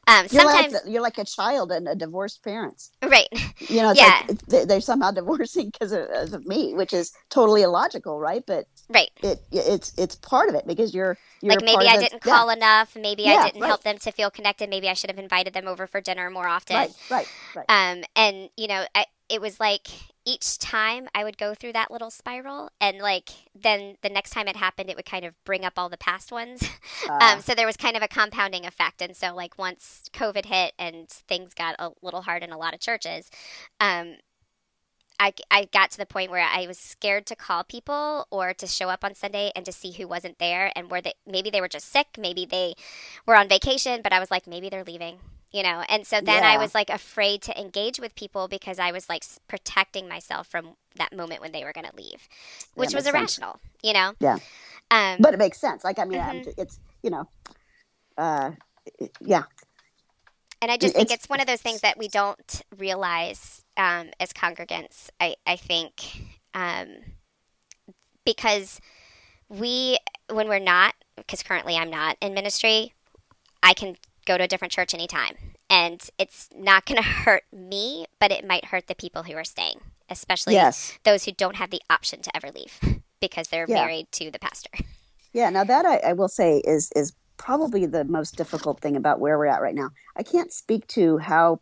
[0.08, 2.92] um, You're sometimes, like, you're like a child and a divorced parents.
[3.02, 3.28] right?
[3.70, 4.22] You know, Yeah.
[4.28, 8.44] like they- they're somehow divorcing because of, of me, which is totally illogical, right?
[8.46, 9.10] But Right.
[9.24, 12.50] it it's it's part of it because you're you're like maybe I didn't yeah, call
[12.50, 12.96] enough.
[12.96, 13.68] Maybe Yeah, I didn't right.
[13.68, 14.70] help them to feel connected.
[14.70, 16.76] Maybe I should have invited them over for dinner more often.
[16.76, 17.66] Right, right, right.
[17.70, 19.88] Um, and you know, I, it was like
[20.26, 24.48] each time I would go through that little spiral, and like then the next time
[24.48, 26.64] it happened, it would kind of bring up all the past ones.
[27.10, 29.02] Uh, um, so there was kind of a compounding effect.
[29.02, 32.74] And so like once COVID hit and things got a little hard in a lot
[32.74, 33.30] of churches,
[33.80, 34.16] um,
[35.20, 38.66] I, I got to the point where I was scared to call people or to
[38.66, 41.62] show up on Sunday and to see who wasn't there and where they maybe they
[41.62, 42.74] were just sick, maybe they
[43.28, 45.20] were on vacation, but I was like maybe they're leaving,
[45.52, 45.84] you know.
[45.90, 49.24] And so then I was like afraid to engage with people because I was like
[49.24, 52.28] s- protecting myself from that moment when they were going to leave,
[52.76, 53.16] which was makes sense.
[53.38, 54.14] irrational, you know.
[54.20, 54.38] Yeah.
[54.90, 55.84] Um, but it makes sense.
[55.84, 56.54] Like I mean, I'm Mhm.
[56.58, 57.28] it's you know,
[58.18, 58.52] uh,
[59.20, 59.44] yeah,
[60.62, 64.12] And I just think It's- it's one of those things that we don't realize um,
[64.20, 65.10] as congregants.
[65.20, 66.22] I, I think
[66.54, 66.98] um,
[68.26, 68.80] because
[69.50, 69.98] we,
[70.30, 72.94] when we're not, because currently I'm not in ministry,
[73.64, 75.36] I can go to a different church anytime.
[75.70, 79.44] And it's not going to hurt me, but it might hurt the people who are
[79.44, 79.80] staying,
[80.10, 82.80] especially yes, those who don't have the option to ever leave
[83.22, 83.76] because they're Yeah.
[83.76, 84.70] married to the pastor.
[85.34, 85.50] yeah.
[85.50, 89.38] Now that I, I will say is is probably the most difficult thing about where
[89.38, 89.90] we're at right now.
[90.16, 91.62] I can't speak to how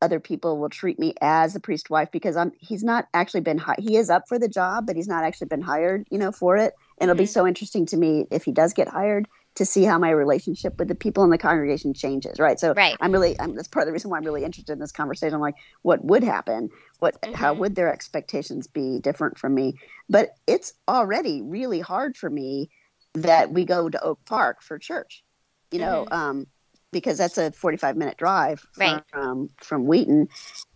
[0.00, 3.58] other people will treat me as a priest wife because I'm he's not actually been
[3.58, 6.30] hi- he is up for the job, but he's not actually been hired, you know,
[6.30, 6.72] for it.
[6.98, 7.28] And it'll be Mhm.
[7.32, 9.26] so interesting to me if he does get hired
[9.58, 12.58] to see how my relationship with the people in the congregation changes, right?
[12.58, 12.96] So Right.
[13.00, 15.34] I'm really I'm, that's part of the reason why I'm really interested in this conversation.
[15.34, 16.70] I'm like, what would happen?
[17.00, 17.58] What how Mhm.
[17.58, 19.74] would their expectations be different from me?
[20.08, 22.70] But it's already really hard for me
[23.14, 25.22] that we go to Oak Park for church.
[25.70, 26.16] you know, Mhm.
[26.16, 26.46] um,
[26.92, 29.02] because that's a 45 minute drive Right.
[29.12, 30.28] from, from Wheaton.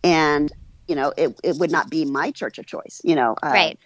[0.03, 0.51] And,
[0.87, 3.35] you know, it, it would not be my church of choice, you know.
[3.41, 3.79] uh, right.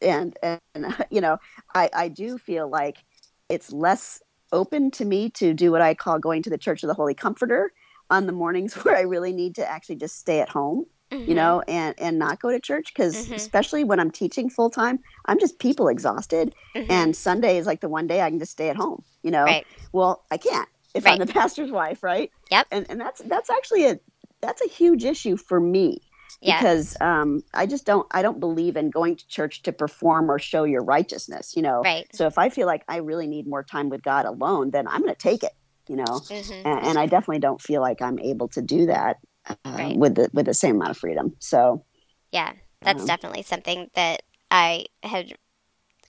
[0.00, 0.60] And, and,
[1.10, 1.38] you know,
[1.74, 3.04] I, I do feel like
[3.52, 6.88] it's less open to me to do what I call going to the Church of
[6.88, 7.72] the Holy Comforter
[8.10, 10.86] on the mornings where I really need to actually just stay at home
[11.26, 11.36] you Mhm.
[11.36, 13.36] know and and not go to church because Mhm.
[13.36, 16.86] especially when i'm teaching full time i'm just people exhausted Mhm.
[16.90, 19.44] and sunday is like the one day i can just stay at home you know
[19.44, 19.66] Right.
[19.92, 22.66] well i can't if i'm the pastor's wife right Yep.
[22.72, 24.00] and and that's that's actually a
[24.40, 26.00] that's a huge issue for me
[26.42, 26.58] yeah.
[26.58, 30.38] because um i just don't i don't believe in going to church to perform or
[30.38, 32.06] show your righteousness you know Right.
[32.12, 35.00] so if i feel like i really need more time with god alone then i'm
[35.00, 35.52] going to take it
[35.88, 36.62] you know Mhm.
[36.64, 39.16] and, and I definitely don't feel like I'm able to do that
[39.48, 39.96] uh, Right.
[39.96, 41.34] with the with the same amount of freedom.
[41.40, 41.84] So
[42.30, 45.34] Yeah, that's Um, definitely something that I had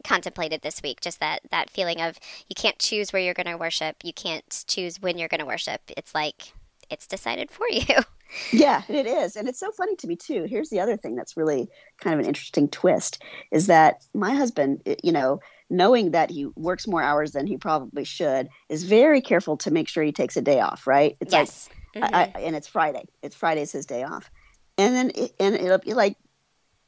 [0.03, 1.01] contemplated this week.
[1.01, 3.97] Just that that feeling of you can't choose where you're going to worship.
[4.03, 5.81] You can't choose when you're going to worship.
[5.97, 6.53] It's like
[6.89, 7.83] it's decided for you.
[8.51, 10.43] yeah, it is, and it's so funny to me too.
[10.45, 11.69] Here's the other thing that's really
[11.99, 13.21] kind of an interesting twist
[13.51, 18.03] is that my husband, you know, knowing that he works more hours than he probably
[18.03, 20.87] should, is very careful to make sure he takes a day off.
[20.87, 21.15] Right?
[21.19, 21.69] It's like yes.
[21.95, 22.09] I, Mhm.
[22.13, 23.05] I, and it's Friday.
[23.21, 24.31] It's Friday's his day off,
[24.79, 26.17] and then it, and it'll be like,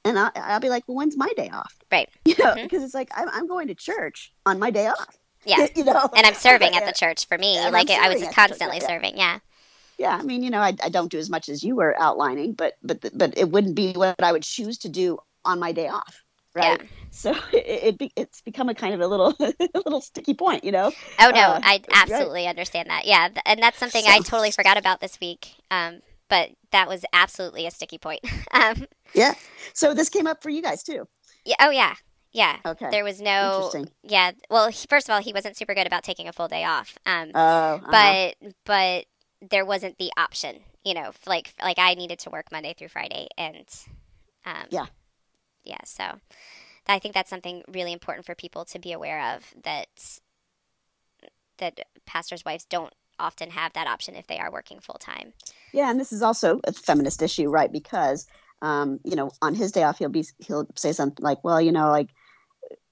[0.03, 1.75] and I, I'll be like, well, when's my day off?
[1.91, 2.09] Right.
[2.25, 5.15] You know, because it's like I'm, I'm going to church on my day off.
[5.45, 5.67] yeah.
[5.75, 7.55] you know, And I'm serving at the church for me.
[7.57, 8.87] and like I was the church, constantly yeah.
[8.87, 9.17] serving.
[9.17, 9.39] Yeah.
[9.97, 10.17] Yeah.
[10.17, 12.73] I mean, you know, I, I don't do as much as you were outlining, but
[12.83, 16.23] but but it wouldn't be what I would choose to do on my day off,
[16.53, 16.79] right?
[16.81, 16.87] Yeah.
[17.11, 19.53] So it, it be, it's become a kind of a little a
[19.85, 20.91] little sticky point, you know.
[21.19, 21.85] Oh no, Uh, I right.
[21.93, 23.05] absolutely understand that.
[23.05, 25.55] Yeah, and that's something I totally forgot about this week.
[25.71, 28.21] Um, but that was absolutely a sticky point.
[28.51, 29.33] um, Yeah.
[29.73, 31.07] So this came up for you guys too.
[31.45, 31.55] yeah.
[31.59, 31.95] Oh yeah.
[32.33, 32.57] Yeah.
[32.65, 32.89] Okay.
[32.91, 33.55] There was no.
[33.71, 33.89] Interesting.
[34.03, 34.31] Yeah.
[34.49, 36.97] Well, he, first of all, he wasn't super good about taking a full day off.
[37.05, 37.39] Um, Oh,
[37.81, 38.33] uh-huh.
[38.41, 39.05] but but
[39.49, 40.59] there wasn't the option.
[40.83, 43.67] You know, like like I needed to work Monday through Friday, and
[44.45, 44.85] um, Yeah.
[45.63, 45.83] yeah.
[45.85, 46.19] So
[46.87, 50.19] I think that's something really important for people to be aware of that
[51.57, 55.33] that pastors' wives don't often have that option if they are working full time.
[55.73, 57.71] Yeah, and this is also a feminist issue, right?
[57.71, 58.27] Because
[58.61, 61.71] um, you know, on his day off, he'll be he'll say something like, "Well, you
[61.71, 62.09] know, like,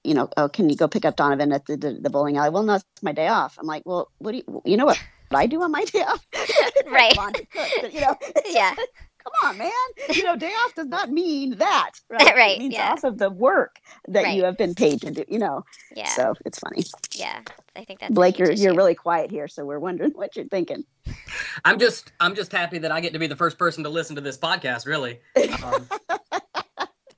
[0.02, 2.50] you know, oh, can you go pick up Donovan at the the, the bowling alley?"
[2.50, 3.56] Well, no, it's my day off.
[3.58, 4.98] I'm like, "Well, what do you you know what
[5.34, 6.26] I do on my day off?"
[6.90, 7.16] Right.
[7.16, 8.16] Laundry, cook, you know,
[8.48, 8.74] Yeah.
[8.74, 9.70] come on, man.
[10.10, 12.34] You know, day off does not mean that, right?
[12.34, 12.92] Right, It means yeah.
[12.92, 13.76] off of the work
[14.08, 14.36] that Right.
[14.36, 15.24] you have been paid to do.
[15.28, 15.64] You know,
[15.94, 16.08] Yeah.
[16.08, 16.84] so it's funny.
[17.12, 17.40] yeah.
[17.76, 18.76] I think that's a Blake, you're you're issue.
[18.76, 20.84] really quiet here, so we're wondering what you're thinking.
[21.64, 24.14] I'm just I'm just happy that I get to be the first person to listen
[24.16, 24.86] to this podcast.
[24.86, 25.18] Really,
[25.64, 25.88] um,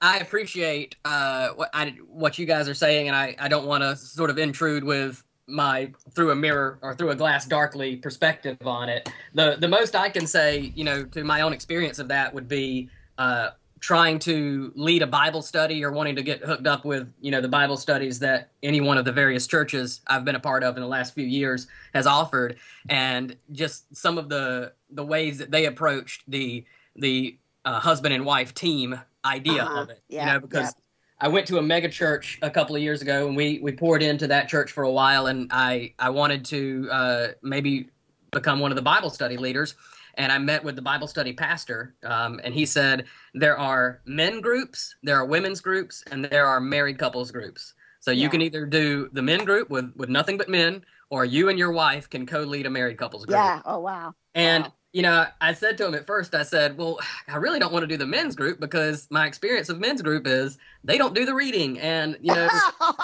[0.00, 3.82] I appreciate uh, what I, what you guys are saying, and I, I don't want
[3.82, 8.58] to sort of intrude with my through a mirror or through a glass darkly perspective
[8.64, 9.08] on it.
[9.34, 12.48] The the most I can say, you know, to my own experience of that would
[12.48, 12.88] be
[13.18, 17.30] uh, trying to lead a Bible study or wanting to get hooked up with you
[17.30, 20.64] know the Bible studies that any one of the various churches I've been a part
[20.64, 22.56] of in the last few years has offered,
[22.88, 26.64] and just some of the the ways that they approached the
[26.96, 29.80] the uh, husband and wife team idea Uh-huh.
[29.82, 30.02] of it.
[30.08, 30.70] Yeah, you know, because yeah.
[31.18, 34.02] I went to a mega church a couple of years ago, and we we poured
[34.02, 37.88] into that church for a while, and I I wanted to uh, maybe
[38.32, 39.74] become one of the Bible study leaders.
[40.18, 43.04] And I met with the Bible study pastor, um, and he said
[43.34, 47.74] there are men groups, there are women's groups, and there are married couples groups.
[48.00, 48.28] So you Yeah.
[48.30, 51.72] can either do the men group with with nothing but men, or you and your
[51.72, 53.36] wife can co-lead a married couples group.
[53.36, 53.62] Yeah.
[53.64, 54.14] Oh wow.
[54.34, 54.72] And Wow.
[54.96, 57.82] You know, I said to him at first, I said, "Well, I really don't want
[57.82, 61.26] to do the men's group because my experience of men's group is they don't do
[61.26, 62.48] the reading, and you know,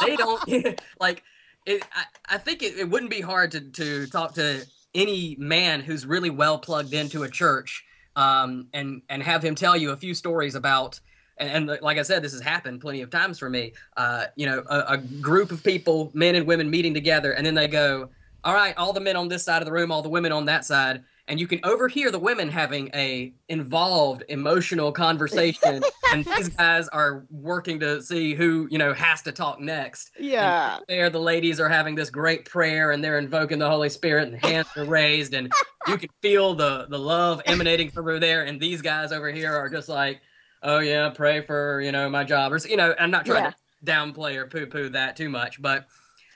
[0.01, 1.23] they don't like."
[1.67, 5.81] It, I, I think it, it wouldn't be hard to to talk to any man
[5.81, 7.85] who's really well plugged into a church,
[8.17, 10.99] um, and and have him tell you a few stories about.
[11.37, 13.75] And, and like I said, this has happened plenty of times for me.
[13.99, 17.55] Uh, you know, a, a group of people, men and women, meeting together, and then
[17.55, 18.09] they go,
[18.45, 20.47] all right, all the men on this side of the room, all the women on
[20.47, 26.49] that side, and you can overhear the women having a involved emotional conversation, and these
[26.49, 30.11] guys are working to see who you know has to talk next.
[30.19, 30.79] yeah.
[30.89, 34.37] There, the ladies are having this great prayer, and they're invoking the Holy Spirit, and
[34.37, 35.53] hands are raised, and
[35.89, 39.55] you can feel the the love emanating from over there, and these guys over here
[39.55, 40.21] are just like,
[40.63, 43.51] oh yeah, pray for you know my job, or you know, I'm not trying Yeah.
[43.51, 45.87] to downplay or poo poo that too much, but.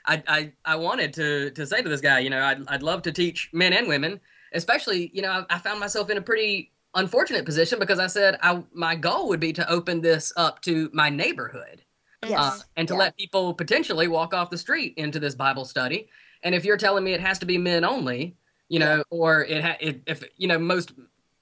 [0.09, 3.01] I, I, I wanted to, to say to this guy, you know, I'd, I'd love
[3.01, 4.21] to teach men and women,
[4.53, 8.37] especially, you know, I, I found myself in a pretty unfortunate position because I said
[8.41, 11.81] I, my goal would be to open this up to my neighborhood
[12.23, 12.39] Yes.
[12.39, 12.99] uh, and to Yeah.
[12.99, 16.09] let people potentially walk off the street into this Bible study.
[16.43, 18.35] And if you're telling me it has to be men only,
[18.69, 20.93] you know, or it, ha- it if you know most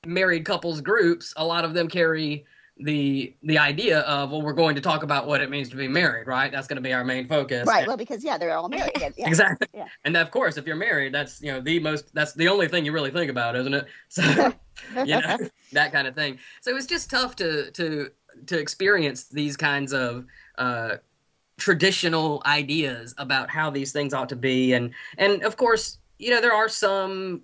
[0.05, 2.45] married couples groups, a lot of them carry
[2.77, 5.87] the the idea of well, we're going to talk about what it means to be
[5.87, 6.51] married, right?
[6.51, 7.65] That's going to be our main focus.
[7.65, 7.87] Right.
[7.87, 8.91] Well, because yeah, they're all married.
[9.17, 9.27] Yeah.
[9.27, 9.67] Exactly.
[9.73, 9.87] Yeah.
[10.03, 12.83] And of course, if you're married, that's you know the most that's the only thing
[12.83, 13.87] you really think about, isn't it?
[14.09, 14.23] So
[15.05, 15.37] you know
[15.71, 16.37] that kind of thing.
[16.61, 18.11] So it's just tough to to
[18.47, 20.25] to experience these kinds of
[20.57, 20.95] uh,
[21.57, 26.41] traditional ideas about how these things ought to be, and and of course, you know
[26.41, 27.43] there are some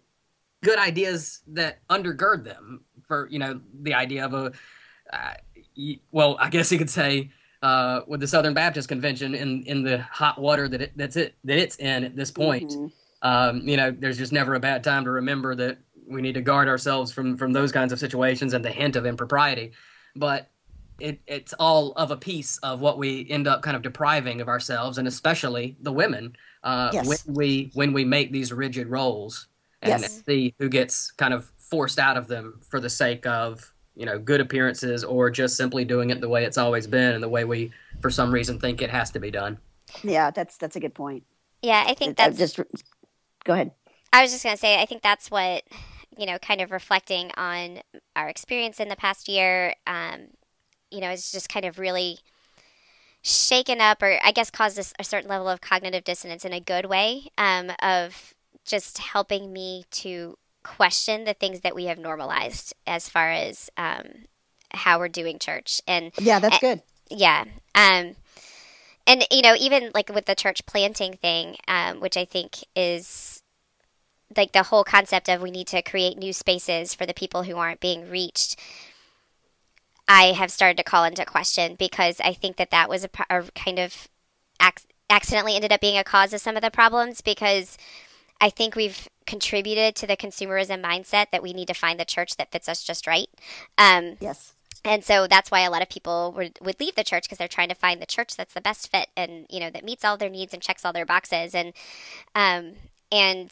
[0.62, 2.84] good ideas that undergird them.
[3.08, 4.52] For you know the idea of a
[5.12, 5.34] uh,
[6.12, 7.30] well, I guess you could say
[7.62, 11.36] uh, with the Southern Baptist Convention in in the hot water that it that's it
[11.44, 12.72] that it's in at this point.
[12.72, 12.92] Mhm.
[13.24, 16.42] Um, you know, there's just never a bad time to remember that we need to
[16.42, 19.72] guard ourselves from from those kinds of situations and the hint of impropriety.
[20.16, 20.50] But
[21.00, 24.48] it, it's all of a piece of what we end up kind of depriving of
[24.48, 27.26] ourselves, and especially the women uh, Yes.
[27.26, 29.48] when we when we make these rigid roles
[29.82, 30.24] and Yes.
[30.26, 34.18] see who gets kind of forced out of them for the sake of you know
[34.20, 37.44] good appearances or just simply doing it the way it's always been and the way
[37.44, 37.72] we
[38.02, 39.58] for some reason think it has to be done.
[40.04, 41.24] Yeah, that's that's a good point.
[41.62, 42.60] Yeah, I think It- that's just
[43.44, 43.72] go ahead.
[44.14, 45.64] I was just going to say, I think that's what,
[46.18, 47.80] you know, kind of reflecting on
[48.14, 50.28] our experience in the past year, um,
[50.90, 52.20] you know, is just kind of really
[53.22, 56.60] shaken up or I guess caused a, a certain level of cognitive dissonance in a
[56.60, 58.34] good way um, of
[58.66, 64.26] just helping me to question the things that we have normalized as far as um,
[64.72, 65.82] how we're doing church.
[65.88, 66.82] And Yeah, that's good.
[67.10, 67.44] yeah
[67.76, 68.16] um
[69.06, 73.44] and you know even like with the church planting thing um which i think is
[74.38, 77.58] like the whole concept of we need to create new spaces for the people who
[77.58, 78.58] aren't being reached
[80.08, 83.44] i have started to call into question because i think that that was a, a
[83.56, 84.08] kind of
[84.62, 87.78] ac- accidentally ended up being a cause of some of the problems because
[88.42, 92.36] i think we've contributed to the consumerism mindset that we need to find the church
[92.36, 93.30] that fits us just right.
[93.78, 94.54] Um, Yes.
[94.84, 97.48] and so that's why a lot of people would, would leave the church because they're
[97.48, 100.18] trying to find the church that's the best fit and you know that meets all
[100.18, 101.56] their needs and checks all their boxes.
[101.56, 101.72] And
[102.36, 102.74] um
[103.12, 103.50] and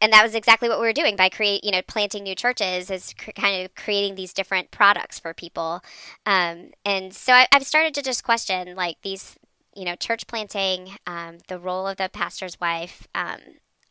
[0.00, 2.90] and that was exactly what we were doing by create you know planting new churches
[2.90, 5.80] is cr- kind of creating these different products for people.
[6.26, 9.36] Um and so I, i've started to just question like these
[9.74, 13.38] you know church planting um, the role of the pastor's wife um,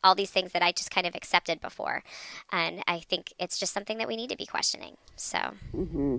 [0.06, 2.04] all these things that i just kind of accepted before
[2.52, 5.40] and i think it's just something that we need to be questioning so
[5.74, 6.18] hmm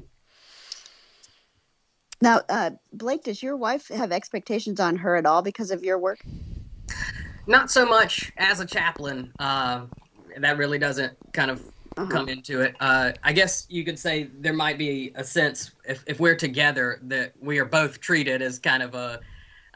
[2.23, 5.99] Now, uh, Blake, does your wife have expectations on her at all because of your
[5.99, 6.21] work?
[7.47, 9.33] Not so much as a chaplain.
[9.39, 9.83] Uh,
[10.39, 11.63] that really doesn't kind of
[11.99, 12.11] Uh-huh.
[12.11, 12.75] come into it.
[12.81, 16.99] Uh, I guess you could say there might be a sense if, if we're together
[17.03, 19.21] that we are both treated as kind of a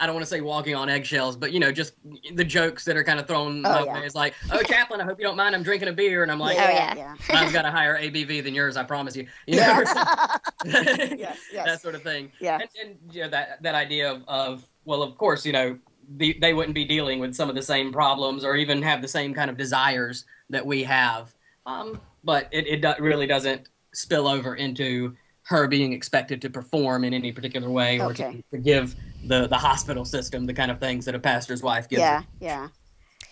[0.00, 1.92] I don't want to say walking on eggshells, but you know, just
[2.34, 3.98] the jokes that are kind of thrown Oh, my yeah.
[4.00, 5.54] It's like, oh, chaplain, I hope you don't mind.
[5.54, 6.94] I'm drinking a beer, and I'm like, Oh, yeah.
[6.96, 7.16] yeah.
[7.28, 8.78] I've got a higher ABV than yours.
[8.78, 9.26] I promise you.
[9.46, 9.82] You know, or
[10.64, 11.66] yes, yes.
[11.66, 12.32] that sort of thing.
[12.40, 12.60] Yeah.
[12.60, 15.78] And, and you know, that that idea of, of well, of course, you know,
[16.16, 19.08] the, they wouldn't be dealing with some of the same problems or even have the
[19.08, 21.34] same kind of desires that we have.
[21.66, 27.04] Um, but it, it do, really doesn't spill over into her being expected to perform
[27.04, 28.42] in any particular way or Okay.
[28.50, 28.94] to, to give
[29.24, 32.00] the, the hospital system the kind of things that a pastor's wife gives.
[32.00, 32.68] yeah, yeah,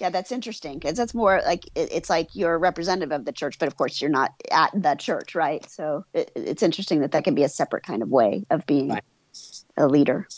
[0.01, 0.11] yeah.
[0.11, 3.59] That's interesting because that's more like it, it's like you're a representative of the church,
[3.59, 5.69] but of course you're not at the church, right?
[5.69, 8.89] So it, it's interesting that that can be a separate kind of way of being
[8.89, 9.05] Right.
[9.77, 10.29] a leader.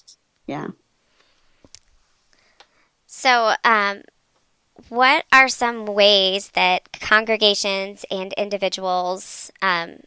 [0.46, 0.68] Yeah.
[3.07, 4.03] So, um,
[4.88, 9.98] what are some ways that congregations and individuals, um,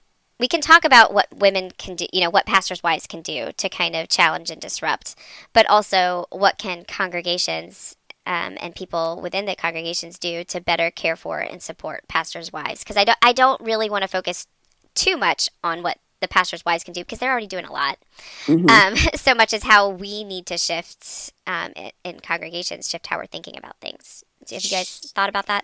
[0.43, 3.53] we can talk about what women can do, you know, what pastors' wives can do
[3.55, 5.15] to kind of challenge and disrupt,
[5.53, 11.15] but also what can congregations um, and people within the congregations do to better care
[11.15, 12.83] for and support pastors' wives?
[12.83, 14.47] Because I don't, I don't really want to focus
[14.95, 17.97] too much on what the pastors' wives can do because they're already doing a lot
[18.45, 18.69] Mhm.
[18.69, 23.17] um, so much as how we need to shift um, in, in congregations, shift how
[23.17, 24.25] we're thinking about things.
[24.51, 25.63] Have you guys thought about that?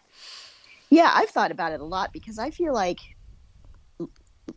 [0.90, 3.00] Yeah, I've thought about it a lot because I feel like,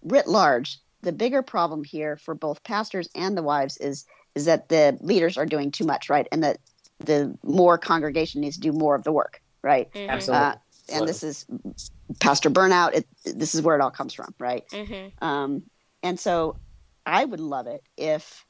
[0.03, 4.69] writ large, the bigger problem here for both pastors and the wives is is that
[4.71, 6.27] the leaders are doing too much, right?
[6.33, 6.59] And that
[7.01, 9.93] the more congregation needs to do more of the work, right?
[9.93, 10.09] Mhm.
[10.09, 10.47] Absolutely.
[10.47, 10.55] Uh,
[10.89, 11.47] and this is
[12.21, 12.95] pastor burnout.
[12.95, 14.67] It, this is where it all comes from, right?
[14.71, 15.25] Mm-hmm.
[15.25, 15.63] Um,
[16.03, 16.57] and so,
[17.05, 18.45] I would love it if,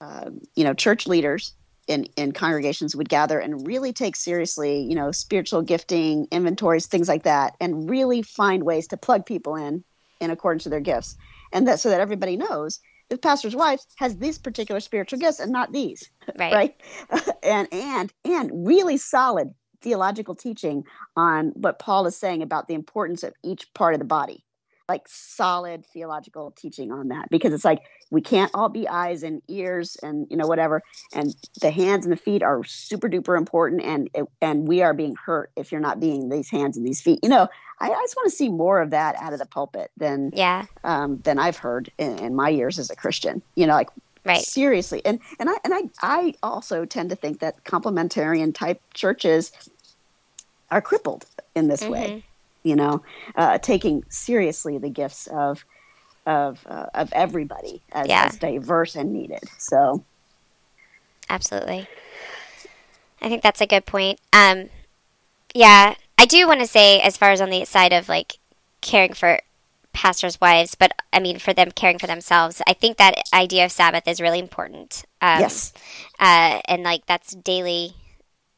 [0.00, 1.52] um, you know, church leaders
[1.88, 7.08] in, in congregations would gather and really take seriously, you know, spiritual gifting, inventories, things
[7.08, 9.82] like that, and really find ways to plug people in
[10.20, 11.16] in accordance to their gifts.
[11.52, 15.50] And that so that everybody knows the pastor's wife has these particular spiritual gifts and
[15.52, 16.52] not these, Right.
[16.52, 16.82] right?
[17.42, 20.84] and and and really solid theological teaching
[21.16, 24.44] on what Paul is saying about the importance of each part of the body.
[24.88, 29.42] Like solid theological teaching on that because it's like we can't all be eyes and
[29.46, 33.82] ears and you know whatever and the hands and the feet are super duper important
[33.82, 34.08] and
[34.40, 37.18] and we are being hurt if you're not being these hands and these feet.
[37.22, 37.48] You know,
[37.80, 40.66] I, I just want to see more of that out of the pulpit than Yeah.
[40.84, 43.42] um, than I've heard in, in my years as a Christian.
[43.54, 43.88] You know, like
[44.24, 44.40] Right.
[44.42, 49.52] seriously, and and I and I I also tend to think that complementarian type churches
[50.70, 51.24] are crippled
[51.54, 52.08] in this way.
[52.08, 52.22] Mhm.
[52.64, 53.02] You know,
[53.36, 55.64] uh, taking seriously the gifts of
[56.26, 58.26] of uh, of everybody as, Yeah.
[58.26, 59.40] as diverse and needed.
[59.56, 60.04] So
[61.30, 61.88] Absolutely.
[63.22, 64.20] I think that's a good point.
[64.32, 64.68] Um,
[65.54, 68.38] yeah, I do want to say, as far as on the side of like
[68.80, 69.40] caring for
[69.92, 73.72] pastors' wives, but I mean for them caring for themselves, I think that idea of
[73.72, 75.04] Sabbath is really important.
[75.22, 75.72] Um, yes,
[76.18, 77.94] uh, and like that's daily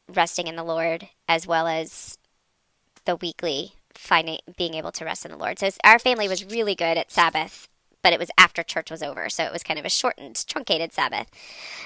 [0.07, 2.17] resting in the Lord as well as
[3.05, 5.59] the weekly finding being able to rest in the Lord.
[5.59, 7.67] So our family was really good at Sabbath,
[8.03, 10.93] but it was after church was over, so it was kind of a shortened, truncated
[10.93, 11.27] Sabbath.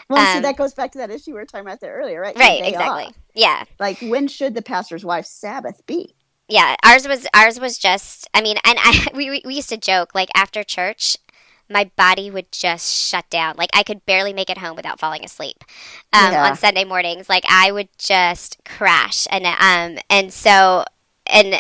[0.09, 2.21] well, see um, that goes back to that issue we were talking about there earlier,
[2.21, 2.35] right?
[2.37, 3.03] Right, exactly.
[3.05, 3.13] off.
[3.33, 3.63] Yeah.
[3.79, 6.15] Like when should the pastor's wife's Sabbath be?
[6.47, 9.77] yeah ours was ours was just i mean and i we, we- we used to
[9.77, 11.17] joke like after church
[11.71, 15.25] my body would just shut down like i could barely make it home without falling
[15.25, 15.63] asleep
[16.13, 16.45] um, Yeah.
[16.47, 20.85] on sunday mornings like i would just crash and um and so
[21.25, 21.59] and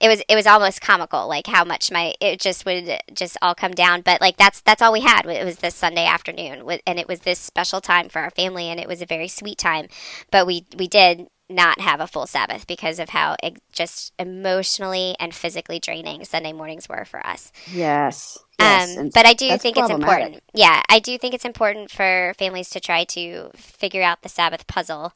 [0.00, 3.54] it was it was almost comical like how much my it just would just all
[3.54, 6.98] come down but like that's that's all we had it was this sunday afternoon and
[6.98, 9.86] it was this special time for our family and it was a very sweet time
[10.30, 15.14] but we we did not have a full sabbath because of how it just emotionally
[15.20, 18.96] and physically draining sunday mornings were for us Yes, yes.
[18.96, 20.42] um, but I do think it's important.
[20.54, 24.66] Yeah, I do think it's important for families to try to figure out the Sabbath
[24.66, 25.12] puzzle.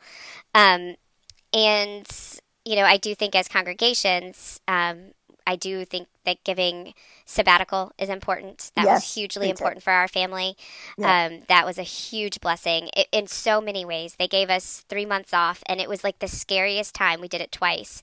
[0.55, 0.97] Um,
[1.53, 2.07] and,
[2.71, 5.13] you know, I do think as congregations, um,
[5.45, 6.95] I do think that giving
[7.25, 8.71] sabbatical is important.
[8.77, 10.57] That was hugely important for our family.
[10.97, 11.27] Yeah.
[11.27, 14.15] Um, that was a huge blessing i in so many ways.
[14.15, 17.21] They gave us three months off, and it was like the scariest time.
[17.21, 18.03] We did it twice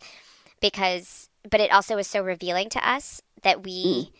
[0.59, 4.11] because, but it also was so revealing to us that we Mm.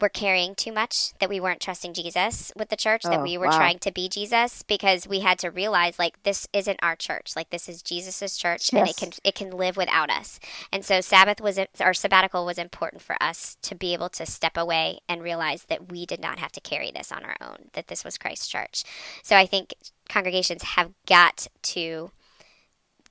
[0.00, 3.36] Were carrying too much, that we weren't trusting Jesus with the church, that Oh, we
[3.36, 3.56] were wow.
[3.56, 7.32] trying to be Jesus because we had to realize like this isn't our church.
[7.34, 10.38] Like this is Jesus's church and it can it can live without us.
[10.72, 14.56] And so Sabbath was our sabbatical was important for us to be able to step
[14.56, 17.88] away and realize that we did not have to carry this on our own, that
[17.88, 18.84] this was Christ's church.
[19.22, 19.74] So I think
[20.08, 22.10] congregations have got to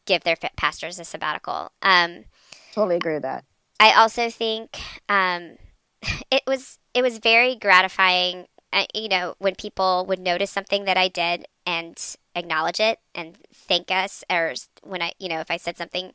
[0.06, 1.72] give their pastors a sabbatical.
[1.82, 2.26] Um,
[2.72, 3.44] Totally agree with that.
[3.80, 4.80] I also think
[5.10, 5.58] um,
[6.32, 8.48] it was it was very gratifying.
[8.74, 11.98] Uh, you know, when people would notice something that I did and
[12.36, 14.54] acknowledge it and thank us, or
[14.84, 16.12] when I, you know, if I said something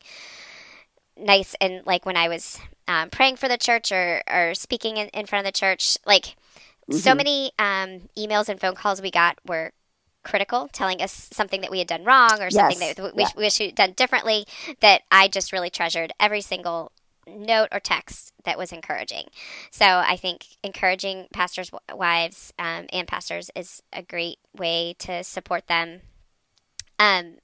[1.16, 2.58] nice and like when I was
[2.88, 6.36] um, praying for the church or or speaking in, in front of the church, like
[6.90, 7.16] so Mhm.
[7.16, 9.72] many um, emails and phone calls we got were
[10.24, 13.30] critical, telling us something that we had done wrong or something Yes, that we yeah.
[13.36, 14.46] wish we'd done differently.
[14.80, 16.92] That I just really treasured every single
[17.34, 19.24] note or text that was encouraging.
[19.70, 25.66] So I think encouraging pastors' wives um, and pastors is a great way to support
[25.66, 26.00] them.
[26.98, 27.36] Um,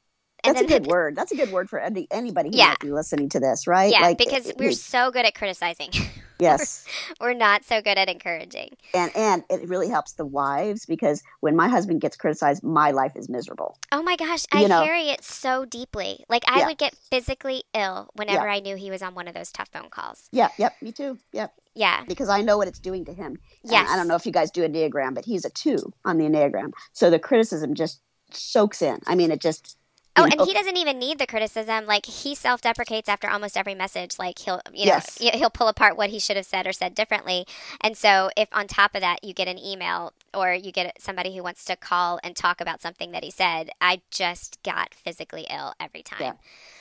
[0.44, 1.16] and That's a good word.
[1.16, 2.68] That's a good word for any, anybody who Yeah.
[2.68, 3.90] might be listening to this, right?
[3.90, 5.90] yeah, Like, because it- we're it- so good at criticizing.
[6.38, 6.84] yes,
[7.20, 8.76] we're not so good at encouraging.
[8.94, 13.12] and and it really helps the wives because when my husband gets criticized, my life
[13.16, 13.78] is miserable.
[13.92, 14.82] Oh my gosh, I know.
[14.84, 16.24] carry it so deeply.
[16.28, 16.66] Like I Yeah.
[16.66, 19.90] would get physically ill whenever I knew he was on one of those tough phone
[19.90, 20.28] calls.
[20.32, 21.18] Yeah, yep, me too.
[21.32, 22.04] Yep, Yeah.
[22.06, 23.38] because I know what it's doing to him.
[23.64, 23.86] Yeah.
[23.88, 26.24] I don't know if you guys do a Enneagram, but he's a two on the
[26.24, 29.00] Enneagram, so the criticism just soaks in.
[29.06, 29.76] I mean, it just.
[30.18, 31.86] Oh, and he doesn't even need the criticism.
[31.86, 34.18] Like he self-deprecates after almost every message.
[34.18, 36.94] Like he'll, you know, he- he'll pull apart what he should have said or said
[36.94, 37.46] differently.
[37.80, 41.36] And so, if on top of that you get an email or you get somebody
[41.36, 45.46] who wants to call and talk about something that he said, I just got physically
[45.50, 46.18] ill every time.
[46.20, 46.32] Yeah.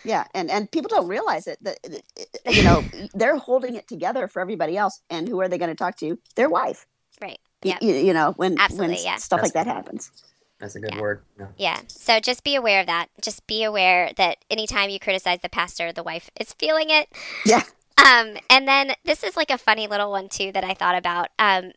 [0.03, 1.57] Yeah, and and people don't realize it.
[1.63, 2.03] That that,
[2.47, 2.83] uh, you know
[3.13, 6.17] they're holding it together for everybody else, and who are they going to talk to?
[6.35, 6.85] Their wife.
[7.21, 7.39] Right.
[7.63, 7.77] Yeah.
[7.81, 9.15] You, you know when Absolutely, when yeah.
[9.17, 10.11] stuff like that happens.
[10.59, 11.01] That's a good Yeah.
[11.01, 11.23] word.
[11.39, 11.47] Yeah.
[11.57, 11.79] Yeah.
[11.87, 13.09] So just be aware of that.
[13.21, 17.09] Just be aware that anytime you criticize the pastor, the wife is feeling it.
[17.45, 17.63] Yeah.
[18.03, 21.29] Um, and then this is like a funny little one too that I thought about.
[21.37, 21.71] Um,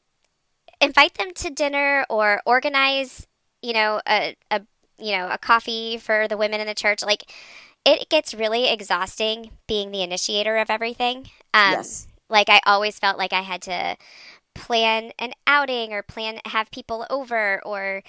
[0.80, 3.26] invite them to dinner or organize,
[3.62, 4.62] you know, a, a
[4.98, 7.02] you know a coffee for the women in the church.
[7.02, 7.24] Like
[7.84, 11.30] it gets really exhausting being the initiator of everything.
[11.54, 12.06] Um, yes.
[12.28, 13.96] like I always felt like I had to
[14.60, 18.02] plan an outing or plan have people over or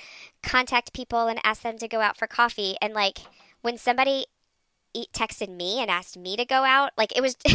[0.44, 3.20] contact people and ask them to go out for coffee and like
[3.62, 4.26] when somebody
[4.94, 6.92] e- texted me and asked me to go out.
[6.98, 7.36] Like it was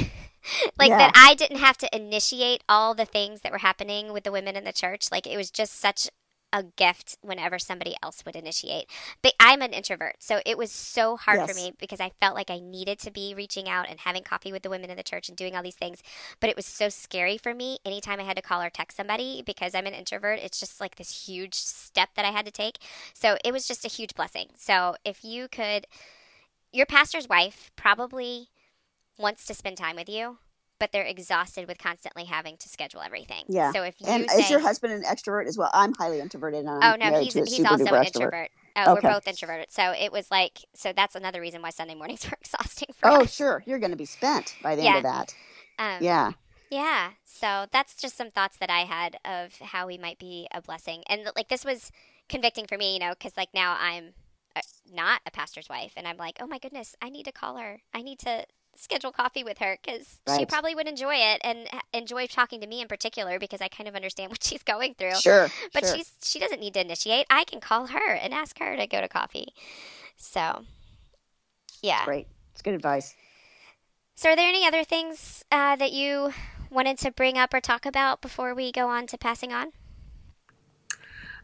[0.79, 0.99] like Yeah.
[0.99, 4.57] that I didn't have to initiate all the things that were happening with the women
[4.57, 5.11] in the church.
[5.11, 6.09] Like it was just such
[6.57, 8.87] a gift whenever somebody else would initiate.
[9.21, 12.51] But I'm an introvert, so it was so hard for me because I felt like
[12.51, 15.29] I needed to be reaching out and having coffee with the women in the church
[15.29, 16.03] and doing all these things.
[16.41, 19.43] But it was so scary for me anytime I had to call or text somebody
[19.45, 20.39] because I'm an introvert.
[20.43, 22.79] It's just like this huge step that I had to take.
[23.13, 24.49] So it was just a huge blessing.
[24.57, 25.87] So if you could,
[26.73, 28.49] your pastor's wife probably
[29.19, 30.39] wants to spend time with you,
[30.79, 33.45] but they're exhausted with constantly having to schedule everything.
[33.49, 33.73] Yeah.
[33.73, 35.71] So if you And say, is your husband an extrovert as well?
[35.73, 36.61] I'm highly introverted.
[36.61, 38.51] And I'm oh no, he's he's also an introvert.
[38.77, 39.07] Uh, Okay.
[39.09, 39.67] We're both introverted.
[39.71, 43.17] So it was like, so that's another reason why Sunday mornings were exhausting for Oh,
[43.17, 43.23] us.
[43.23, 43.63] Oh sure.
[43.67, 44.97] You're going to be spent by the Yeah.
[44.97, 45.35] end of that.
[45.79, 46.33] Um, Yeah.
[46.71, 47.11] Yeah.
[47.25, 51.05] So that's just some thoughts that I had of how we might be a blessing.
[51.09, 51.91] And like this was
[52.29, 54.15] convicting for me, you know, because like now I'm
[54.55, 54.61] uh,
[54.93, 55.93] not a pastor's wife.
[55.97, 57.81] And I'm like, oh my goodness, I need to call her.
[57.95, 58.45] I need to
[58.79, 62.81] schedule coffee with her because she probably would enjoy it and enjoy talking to me
[62.81, 65.17] in particular because I kind of understand what she's going through.
[65.17, 65.49] Sure.
[65.73, 65.97] But sure.
[65.97, 67.27] she's she doesn't need to initiate.
[67.31, 69.49] I can call her and ask her to go to coffee.
[70.17, 70.65] So,
[71.83, 72.05] yeah.
[72.05, 72.27] Great.
[72.53, 73.15] It's good advice.
[74.15, 76.33] So, are there any other things uh, that you
[76.71, 79.73] wanted to bring up or talk about before we go on to passing on?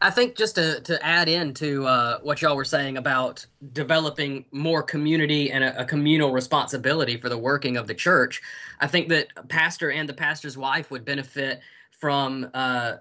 [0.01, 4.45] I think just to, to add in to uh, what y'all were saying about developing
[4.51, 8.41] more community and a, a communal responsibility for the working of the church,
[8.79, 12.49] I think that a pastor and the pastor's wife would benefit from.
[12.53, 12.95] Uh,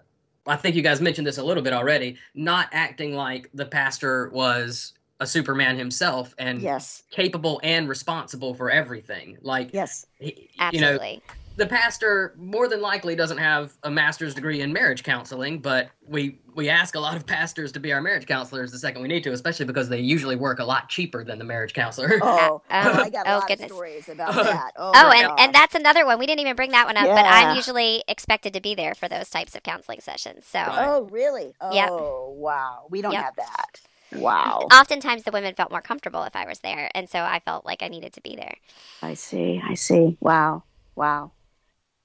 [0.47, 2.17] I think you guys mentioned this a little bit already.
[2.35, 7.05] Not acting like the pastor was a Superman himself and Yes.
[7.13, 9.39] capable and responsible for everything.
[9.41, 10.05] Like, Yes.
[10.19, 11.23] he- you know, Absolutely.
[11.57, 16.39] The pastor more than likely doesn't have a master's degree in marriage counseling, but we
[16.55, 19.23] we ask a lot of pastors to be our marriage counselors the second we need
[19.25, 22.21] to, especially because they usually work a lot cheaper than the marriage counselor.
[22.23, 23.71] Oh, oh, I got a oh, lot goodness.
[23.71, 24.73] of stories about that.
[24.77, 25.39] Oh, Oh, and, gosh.
[25.39, 26.19] and that's another one.
[26.19, 29.09] We didn't even bring that one up, but I'm usually expected to be there for
[29.09, 30.47] those types of counseling sessions.
[30.47, 31.55] So, Oh, really?
[31.61, 31.91] Oh, Yep.
[32.39, 32.87] wow.
[32.91, 33.23] We don't Yep.
[33.25, 33.81] have that.
[34.11, 34.69] Wow.
[34.71, 37.83] oftentimes the women felt more comfortable if I was there, and so I felt like
[37.83, 38.57] I needed to be there.
[39.03, 39.61] I see.
[39.65, 40.17] I see.
[40.21, 40.65] Wow.
[40.95, 41.33] Wow.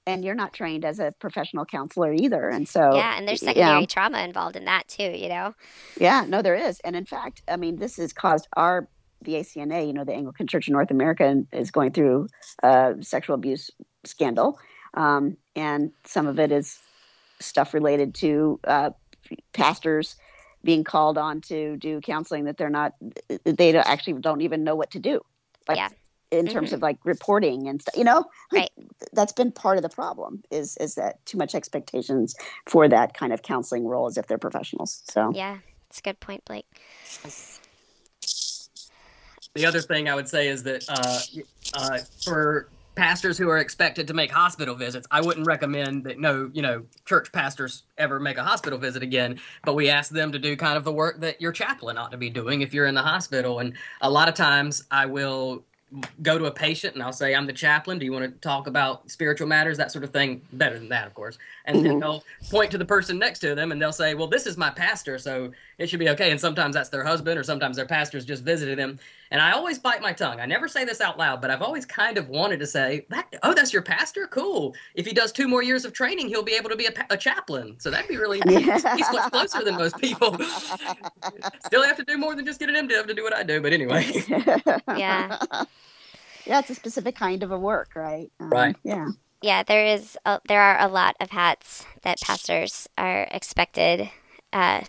[0.08, 2.48] And you're not trained as a professional counselor either.
[2.48, 3.86] And so, yeah, and there's secondary yeah.
[3.86, 5.02] trauma involved in that too.
[5.02, 5.54] You know.
[6.00, 6.80] Yeah, no, there is.
[6.80, 8.88] And in fact, I mean, this has caused our,
[9.20, 12.28] the ACNA, you know, the Anglican Church in North America, is going through
[12.62, 13.70] a sexual abuse
[14.04, 14.58] scandal.
[14.94, 16.78] Um, and some of it is
[17.38, 18.90] stuff related to uh,
[19.52, 20.16] pastors
[20.64, 22.94] being called on to do counseling that they're not,
[23.44, 25.20] they don't, actually don't even know what to do.
[25.68, 25.88] Like, Yeah.
[26.30, 28.70] In terms of like reporting and stuff, you know, Right.
[29.12, 32.34] that's been part of the problem is is that too much expectations
[32.66, 35.02] for that kind of counseling role as if they're professionals.
[35.10, 35.58] So Yeah,
[35.88, 36.66] it's a good point, Blake.
[39.54, 41.18] The other thing I would say is that uh,
[41.72, 46.50] uh, for pastors who are expected to make hospital visits, I wouldn't recommend that no,
[46.52, 49.40] you know, church pastors ever make a hospital visit again.
[49.64, 52.16] But we ask them to do kind of the work that your chaplain ought to
[52.16, 53.60] be doing if you're in the hospital.
[53.60, 55.64] And a lot of times I will
[56.22, 57.98] go to a patient and I'll say, I'm the chaplain.
[57.98, 60.42] Do you want to talk about spiritual matters, that sort of thing?
[60.52, 61.38] Better than that, of course.
[61.68, 62.00] And then Mhm.
[62.00, 64.70] they'll point to the person next to them and they'll say, Well, this is my
[64.70, 66.30] pastor, so it should be okay.
[66.30, 68.98] And sometimes that's their husband or sometimes their pastor's just visited them.
[69.30, 70.40] And I always bite my tongue.
[70.40, 73.26] I never say this out loud, but I've always kind of wanted to say, that,
[73.42, 74.26] Oh, that's your pastor?
[74.26, 74.74] Cool.
[74.94, 77.06] If he does two more years of training, he'll be able to be a, pa-
[77.10, 77.76] a chaplain.
[77.78, 78.82] So that'd be really nice.
[78.96, 80.38] He's much closer than most people.
[81.66, 83.60] Still have to do more than just get an MDiv to do what I do.
[83.60, 84.10] But anyway.
[84.96, 85.38] Yeah.
[86.46, 88.30] yeah, it's a specific kind of a work, right?
[88.40, 88.76] Um, Right.
[88.82, 89.08] Yeah.
[89.42, 90.16] Yeah, there is.
[90.24, 94.10] A, there are a lot of hats that pastors are expected
[94.52, 94.82] uh,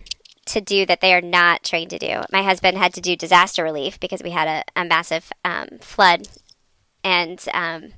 [0.46, 2.22] to do that they are not trained to do.
[2.32, 6.28] My husband had to do disaster relief because we had a, a massive um, flood,
[7.04, 7.94] and um,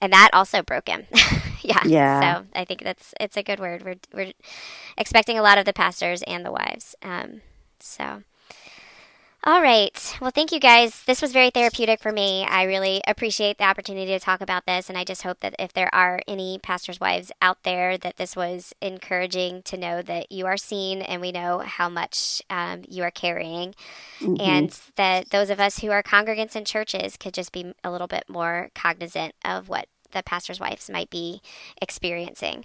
[0.00, 1.06] and that also broke him.
[1.62, 1.80] yeah.
[1.84, 2.20] Yeah.
[2.20, 3.84] So I think that's it's a good word.
[3.84, 4.32] We're we're
[4.98, 6.96] expecting a lot of the pastors and the wives.
[7.02, 7.42] Um,
[7.78, 8.22] so.
[9.46, 10.16] All right.
[10.22, 11.02] Well, thank you guys.
[11.04, 12.46] This was very therapeutic for me.
[12.48, 15.70] I really appreciate the opportunity to talk about this, and I just hope that if
[15.74, 20.46] there are any pastors' wives out there, that this was encouraging to know that you
[20.46, 23.74] are seen and we know how much um, you are carrying,
[24.20, 24.40] Mhm.
[24.40, 28.06] and that those of us who are congregants in churches could just be a little
[28.06, 31.42] bit more cognizant of what the pastors' wives might be
[31.82, 32.64] experiencing.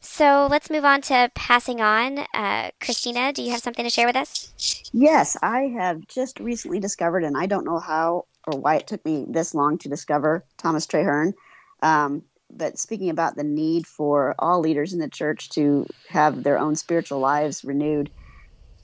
[0.00, 2.20] So let's move on to passing on.
[2.34, 4.90] Uh, Christina, do you have something to share with us?
[4.92, 9.04] Yes, I have just recently discovered, and I don't know how or why it took
[9.04, 11.34] me this long to discover Thomas Traherne.
[11.82, 16.58] Um, but speaking about the need for all leaders in the church to have their
[16.58, 18.10] own spiritual lives renewed,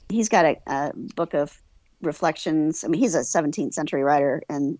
[0.09, 1.61] he's got a, a book of
[2.01, 2.83] reflections.
[2.83, 4.77] I mean, he's a 17th century writer and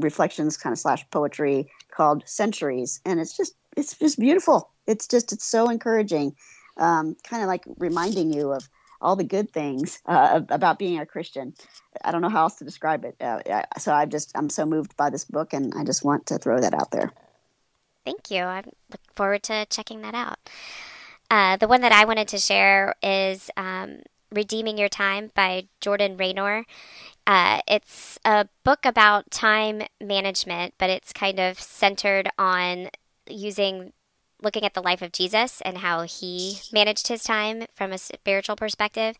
[0.00, 4.70] reflections kind of slash poetry called Centuries, and it's just it's just beautiful.
[4.86, 6.34] It's just it's so encouraging,
[6.76, 8.68] um, kind of like reminding you of
[9.00, 11.54] all the good things uh, about being a Christian.
[12.04, 13.16] I don't know how else to describe it.
[13.20, 16.38] Uh, so I just I'm so moved by this book, and I just want to
[16.38, 17.12] throw that out there.
[18.04, 18.42] Thank you.
[18.42, 20.38] I look forward to checking that out.
[21.30, 24.00] Uh, the one that I wanted to share is um,
[24.32, 26.64] Redeeming Your Time by Jordan Raynor.
[27.26, 32.88] Uh, it's a book about time management, but it's kind of centered on
[33.28, 33.92] using
[34.42, 38.56] looking at the life of Jesus and how he managed his time from a spiritual
[38.56, 39.16] perspective.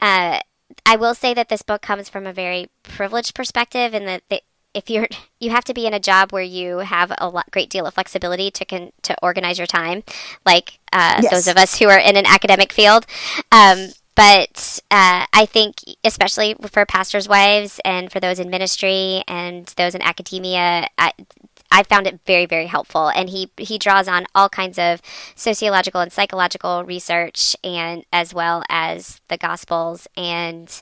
[0.00, 0.40] Uh,
[0.86, 4.42] I will say that this book comes from a very privileged perspective, and that, that
[4.74, 5.08] if you're
[5.40, 7.94] you have to be in a job where you have a lot, great deal of
[7.94, 10.02] flexibility to con, to organize your time,
[10.46, 11.30] like uh, Yes.
[11.32, 13.06] those of us who are in an academic field.
[13.52, 19.66] Um, but uh, I think, especially for pastors' wives and for those in ministry and
[19.78, 21.12] those in academia, I,
[21.70, 23.08] I found it very, very helpful.
[23.08, 25.00] And he he draws on all kinds of
[25.34, 30.08] sociological and psychological research, and as well as the Gospels.
[30.16, 30.80] And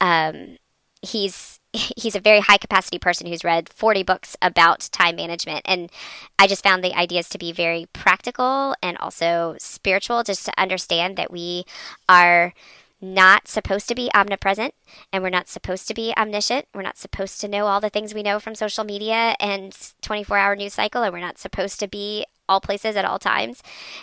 [0.00, 0.58] um,
[1.02, 5.90] he's he's a very high capacity person who's read 40 books about time management and
[6.38, 11.16] i just found the ideas to be very practical and also spiritual just to understand
[11.16, 11.64] that we
[12.08, 12.54] are
[13.00, 14.74] not supposed to be omnipresent
[15.12, 16.66] and we're not supposed to be omniscient.
[16.74, 20.38] We're not supposed to know all the things we know from social media and 24
[20.38, 23.62] hour news cycle and we're not supposed to be all places at all times.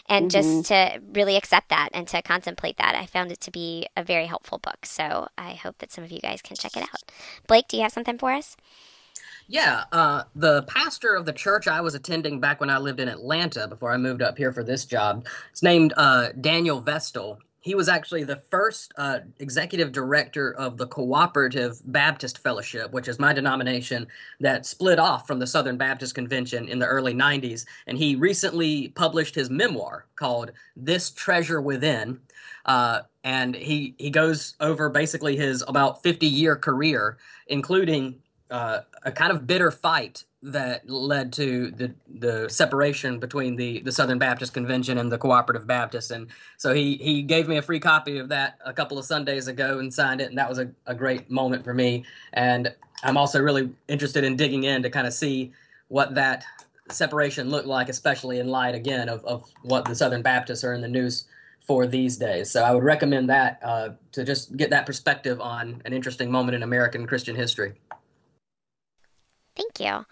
[0.09, 3.87] And just to really accept that and to contemplate that i found it to be
[3.95, 4.85] a very helpful book.
[4.85, 7.11] So i hope that some of you guys can check it out.
[7.47, 8.55] Blake do you have something for us?
[9.47, 13.09] Yeah, uh, the pastor of the church I was attending back when I lived in
[13.09, 17.39] Atlanta before I moved up here for this job, is named uh, Daniel Vestal.
[17.63, 23.19] He was actually the first uh, executive director of the Cooperative Baptist Fellowship, which is
[23.19, 24.05] my denomination
[24.41, 27.65] that split off from the Southern Baptist Convention in the early 90s.
[27.87, 32.19] And he recently published his memoir called This Treasure Within.
[32.65, 38.19] Uh, and he, he goes over basically his about 50 year career, including
[38.53, 43.91] uh, a kind of bitter fight that led to the the separation between the the
[43.91, 46.27] Southern Baptist Convention and the Cooperative Baptists, and
[46.57, 49.79] so he he gave me a free copy of that a couple of Sundays ago
[49.79, 52.05] and signed it, and that was a, a great moment for me.
[52.33, 55.51] And I'm also really interested in digging in to kind of see
[55.87, 56.45] what that
[56.91, 60.81] separation looked like, especially in light again of of what the Southern Baptists are in
[60.81, 61.25] the news
[61.65, 62.51] for these days.
[62.51, 66.55] So I would recommend that uh, to just get that perspective on an interesting moment
[66.55, 67.73] in American Christian history.
[69.55, 70.05] Thank you.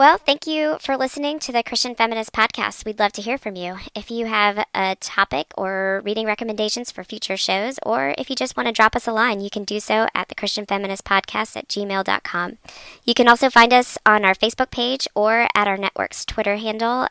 [0.00, 2.86] Well, thank you for listening to the Christian Feminist Podcast.
[2.86, 3.76] We'd love to hear from you.
[3.94, 8.56] If you have a topic or reading recommendations for future shows, or if you just
[8.56, 11.54] want to drop us a line, you can do so at the Christian Feminist Podcast
[11.54, 12.56] at gmail.com.
[13.04, 17.06] You can also find us on our Facebook page or at our network's Twitter handle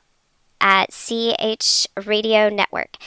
[0.60, 2.98] at CH Radio Network.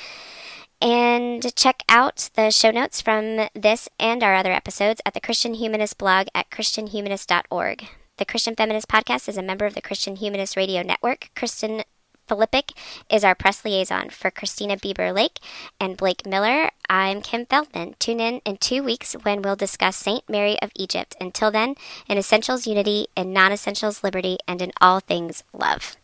[0.83, 5.55] And check out the show notes from this and our other episodes at the Christian
[5.55, 7.87] Humanist blog at christianhumanist.org.
[8.17, 11.31] The Christian Feminist Podcast is a member of the Christian Humanist Radio Network.
[11.37, 11.85] Kristen
[12.27, 12.73] Philippic
[13.09, 15.39] is our press liaison for Christina Bieber Lake
[15.79, 16.71] and Blake Miller.
[16.91, 17.95] I'm Kim Feldman.
[18.01, 21.15] Tune in in two weeks when we'll discuss Saint Mary of Egypt.
[21.21, 21.77] Until then,
[22.09, 25.97] in essentials unity, in non essentials liberty, and in all things love.